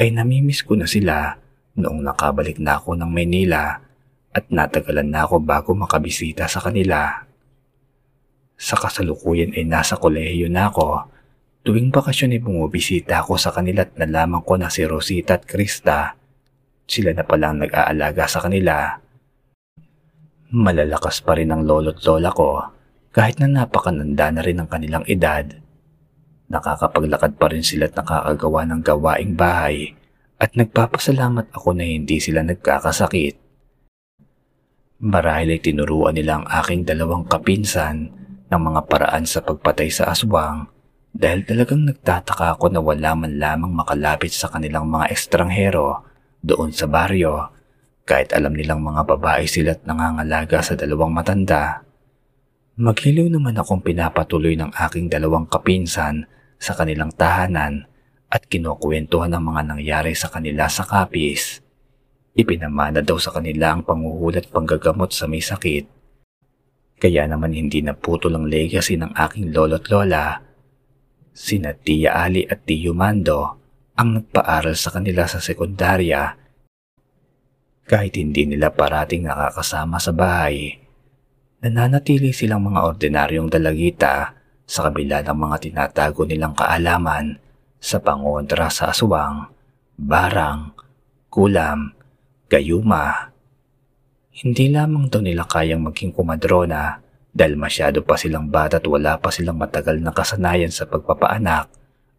ay 0.00 0.12
namimiss 0.12 0.64
ko 0.64 0.76
na 0.76 0.88
sila 0.88 1.36
noong 1.76 2.00
nakabalik 2.04 2.60
na 2.60 2.80
ako 2.80 2.96
ng 2.96 3.08
Maynila 3.08 3.80
at 4.32 4.44
natagalan 4.48 5.08
na 5.12 5.28
ako 5.28 5.44
bago 5.44 5.70
makabisita 5.76 6.48
sa 6.48 6.64
kanila. 6.64 7.28
Sa 8.56 8.76
kasalukuyan 8.76 9.52
ay 9.52 9.68
nasa 9.68 10.00
kolehiyo 10.00 10.48
na 10.48 10.72
ako. 10.72 11.08
Tuwing 11.62 11.92
bakasyon 11.94 12.34
ay 12.34 12.40
bumubisita 12.40 13.22
ako 13.22 13.36
sa 13.36 13.52
kanila 13.52 13.84
at 13.84 13.94
nalaman 13.94 14.42
ko 14.42 14.56
na 14.56 14.72
si 14.72 14.82
Rosita 14.82 15.38
at 15.38 15.44
Krista. 15.44 16.16
Sila 16.88 17.14
na 17.14 17.22
palang 17.22 17.62
nag-aalaga 17.62 18.26
sa 18.26 18.42
kanila. 18.42 18.98
Malalakas 20.52 21.24
pa 21.24 21.32
rin 21.32 21.48
ang 21.48 21.64
lolo't 21.64 22.04
lola 22.04 22.28
ko 22.28 22.60
kahit 23.08 23.40
na 23.40 23.48
napakananda 23.48 24.28
na 24.28 24.44
rin 24.44 24.60
ang 24.60 24.68
kanilang 24.68 25.00
edad. 25.08 25.48
Nakakapaglakad 26.52 27.40
pa 27.40 27.48
rin 27.48 27.64
sila 27.64 27.88
at 27.88 27.96
nakakagawa 27.96 28.68
ng 28.68 28.80
gawaing 28.84 29.32
bahay 29.32 29.96
at 30.36 30.52
nagpapasalamat 30.52 31.48
ako 31.56 31.72
na 31.72 31.88
hindi 31.88 32.20
sila 32.20 32.44
nagkakasakit. 32.44 33.40
Marahil 35.00 35.56
ay 35.56 35.60
tinuruan 35.64 36.20
nila 36.20 36.44
ang 36.44 36.46
aking 36.60 36.84
dalawang 36.84 37.24
kapinsan 37.24 38.12
ng 38.52 38.60
mga 38.60 38.80
paraan 38.92 39.24
sa 39.24 39.40
pagpatay 39.40 39.88
sa 39.88 40.12
aswang 40.12 40.68
dahil 41.16 41.48
talagang 41.48 41.88
nagtataka 41.88 42.60
ako 42.60 42.68
na 42.68 42.84
wala 42.84 43.16
man 43.16 43.40
lamang 43.40 43.72
makalapit 43.72 44.28
sa 44.28 44.52
kanilang 44.52 44.84
mga 44.84 45.16
estranghero 45.16 46.04
doon 46.44 46.76
sa 46.76 46.84
baryo 46.84 47.61
kahit 48.02 48.34
alam 48.34 48.52
nilang 48.52 48.82
mga 48.82 49.06
babae 49.06 49.46
sila't 49.46 49.86
nangangalaga 49.86 50.60
sa 50.62 50.74
dalawang 50.74 51.14
matanda. 51.14 51.86
Maghiliw 52.76 53.28
naman 53.28 53.54
akong 53.56 53.84
pinapatuloy 53.84 54.56
ng 54.58 54.72
aking 54.74 55.12
dalawang 55.12 55.46
kapinsan 55.46 56.24
sa 56.56 56.72
kanilang 56.72 57.12
tahanan 57.14 57.86
at 58.32 58.48
kinukwentuhan 58.48 59.32
ng 59.32 59.44
mga 59.44 59.62
nangyari 59.76 60.12
sa 60.16 60.32
kanila 60.32 60.66
sa 60.66 60.88
kapis. 60.88 61.60
Ipinamana 62.32 63.04
daw 63.04 63.20
sa 63.20 63.28
kanila 63.30 63.76
ang 63.76 63.84
panguhulat 63.84 64.48
panggagamot 64.48 65.12
sa 65.12 65.28
may 65.28 65.44
sakit 65.44 66.02
kaya 67.02 67.26
naman 67.26 67.50
hindi 67.50 67.82
naputol 67.82 68.38
ang 68.38 68.46
legacy 68.46 68.94
ng 68.94 69.18
aking 69.18 69.50
lolo't 69.50 69.90
lola. 69.90 70.38
Sina 71.34 71.74
Tia 71.74 72.14
Ali 72.14 72.46
at 72.46 72.62
Tio 72.62 72.94
Mando 72.94 73.58
ang 73.98 74.22
nagpaaral 74.22 74.78
sa 74.78 74.94
kanila 74.94 75.26
sa 75.26 75.42
sekundarya. 75.42 76.41
Kahit 77.86 78.14
hindi 78.14 78.46
nila 78.46 78.70
parating 78.70 79.26
nakakasama 79.26 79.98
sa 79.98 80.14
bahay, 80.14 80.78
nananatili 81.62 82.30
silang 82.30 82.66
mga 82.66 82.80
ordinaryong 82.94 83.50
dalagita 83.50 84.34
sa 84.62 84.88
kabila 84.88 85.20
ng 85.22 85.38
mga 85.38 85.56
tinatago 85.58 86.22
nilang 86.24 86.54
kaalaman 86.54 87.36
sa 87.82 87.98
pangontra 87.98 88.70
sa 88.70 88.94
aswang, 88.94 89.50
barang, 89.98 90.74
kulam, 91.28 91.90
gayuma, 92.46 93.32
hindi 94.32 94.72
lamang 94.72 95.12
daw 95.12 95.20
nila 95.20 95.44
kayang 95.44 95.84
maging 95.84 96.16
kumadrona 96.16 97.04
dahil 97.36 97.52
masyado 97.60 98.00
pa 98.00 98.16
silang 98.16 98.48
bata 98.48 98.80
at 98.80 98.86
wala 98.88 99.20
pa 99.20 99.28
silang 99.28 99.60
matagal 99.60 100.00
na 100.00 100.08
kasanayan 100.08 100.72
sa 100.72 100.88
pagpapaanak 100.88 101.68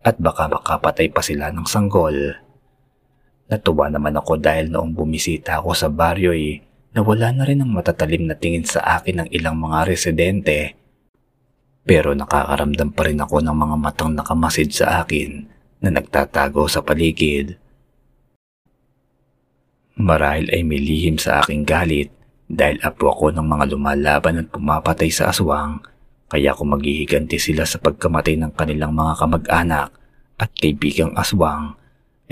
at 0.06 0.16
baka 0.22 0.46
makapatay 0.46 1.10
pa 1.10 1.26
sila 1.26 1.50
ng 1.50 1.66
sanggol. 1.66 2.38
Natuwa 3.54 3.86
naman 3.86 4.18
ako 4.18 4.42
dahil 4.42 4.74
noong 4.74 4.98
bumisita 4.98 5.62
ako 5.62 5.78
sa 5.78 5.86
baryo 5.86 6.34
eh, 6.34 6.58
nawala 6.98 7.30
na 7.30 7.46
rin 7.46 7.62
ang 7.62 7.70
matatalim 7.70 8.26
na 8.26 8.34
tingin 8.34 8.66
sa 8.66 8.98
akin 8.98 9.22
ng 9.22 9.30
ilang 9.30 9.62
mga 9.62 9.86
residente. 9.86 10.74
Pero 11.86 12.18
nakakaramdam 12.18 12.90
pa 12.98 13.06
rin 13.06 13.22
ako 13.22 13.46
ng 13.46 13.54
mga 13.54 13.76
matang 13.78 14.18
nakamasid 14.18 14.74
sa 14.74 15.06
akin 15.06 15.46
na 15.86 15.94
nagtatago 15.94 16.66
sa 16.66 16.82
paligid. 16.82 17.62
Marahil 20.02 20.50
ay 20.50 20.66
may 20.66 20.82
lihim 20.82 21.22
sa 21.22 21.46
aking 21.46 21.62
galit 21.62 22.10
dahil 22.50 22.82
apo 22.82 23.14
ako 23.14 23.38
ng 23.38 23.46
mga 23.46 23.70
lumalaban 23.70 24.42
at 24.42 24.50
pumapatay 24.50 25.14
sa 25.14 25.30
aswang 25.30 25.78
kaya 26.26 26.58
kung 26.58 26.74
maghihiganti 26.74 27.38
sila 27.38 27.70
sa 27.70 27.78
pagkamatay 27.78 28.34
ng 28.34 28.58
kanilang 28.58 28.98
mga 28.98 29.14
kamag-anak 29.22 29.94
at 30.42 30.50
kaibigang 30.58 31.14
aswang 31.14 31.78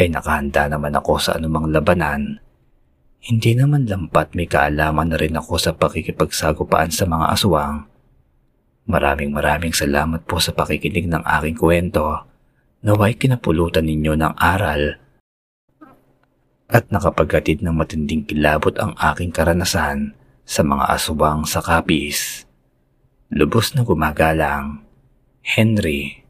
ay 0.01 0.09
nakahanda 0.09 0.65
naman 0.65 0.97
ako 0.97 1.21
sa 1.21 1.37
anumang 1.37 1.69
labanan. 1.69 2.41
Hindi 3.21 3.53
naman 3.53 3.85
lampat 3.85 4.33
may 4.33 4.49
kaalaman 4.49 5.13
na 5.13 5.17
rin 5.21 5.37
ako 5.37 5.61
sa 5.61 5.77
pakikipagsagupaan 5.77 6.89
sa 6.89 7.05
mga 7.05 7.37
aswang. 7.37 7.85
Maraming 8.89 9.29
maraming 9.29 9.77
salamat 9.77 10.25
po 10.25 10.41
sa 10.41 10.57
pakikinig 10.57 11.05
ng 11.05 11.21
aking 11.21 11.53
kwento. 11.53 12.25
Naway 12.81 13.13
kinapulutan 13.13 13.85
ninyo 13.85 14.17
ng 14.17 14.33
aral 14.41 14.97
at 16.71 16.89
nakapaghatid 16.89 17.61
ng 17.61 17.77
matinding 17.77 18.25
kilabot 18.25 18.73
ang 18.81 18.97
aking 18.97 19.29
karanasan 19.29 20.17
sa 20.41 20.65
mga 20.65 20.89
aswang 20.89 21.45
sa 21.45 21.61
kapis. 21.61 22.49
Lubos 23.29 23.77
na 23.77 23.85
gumagalang, 23.85 24.81
Henry 25.45 26.20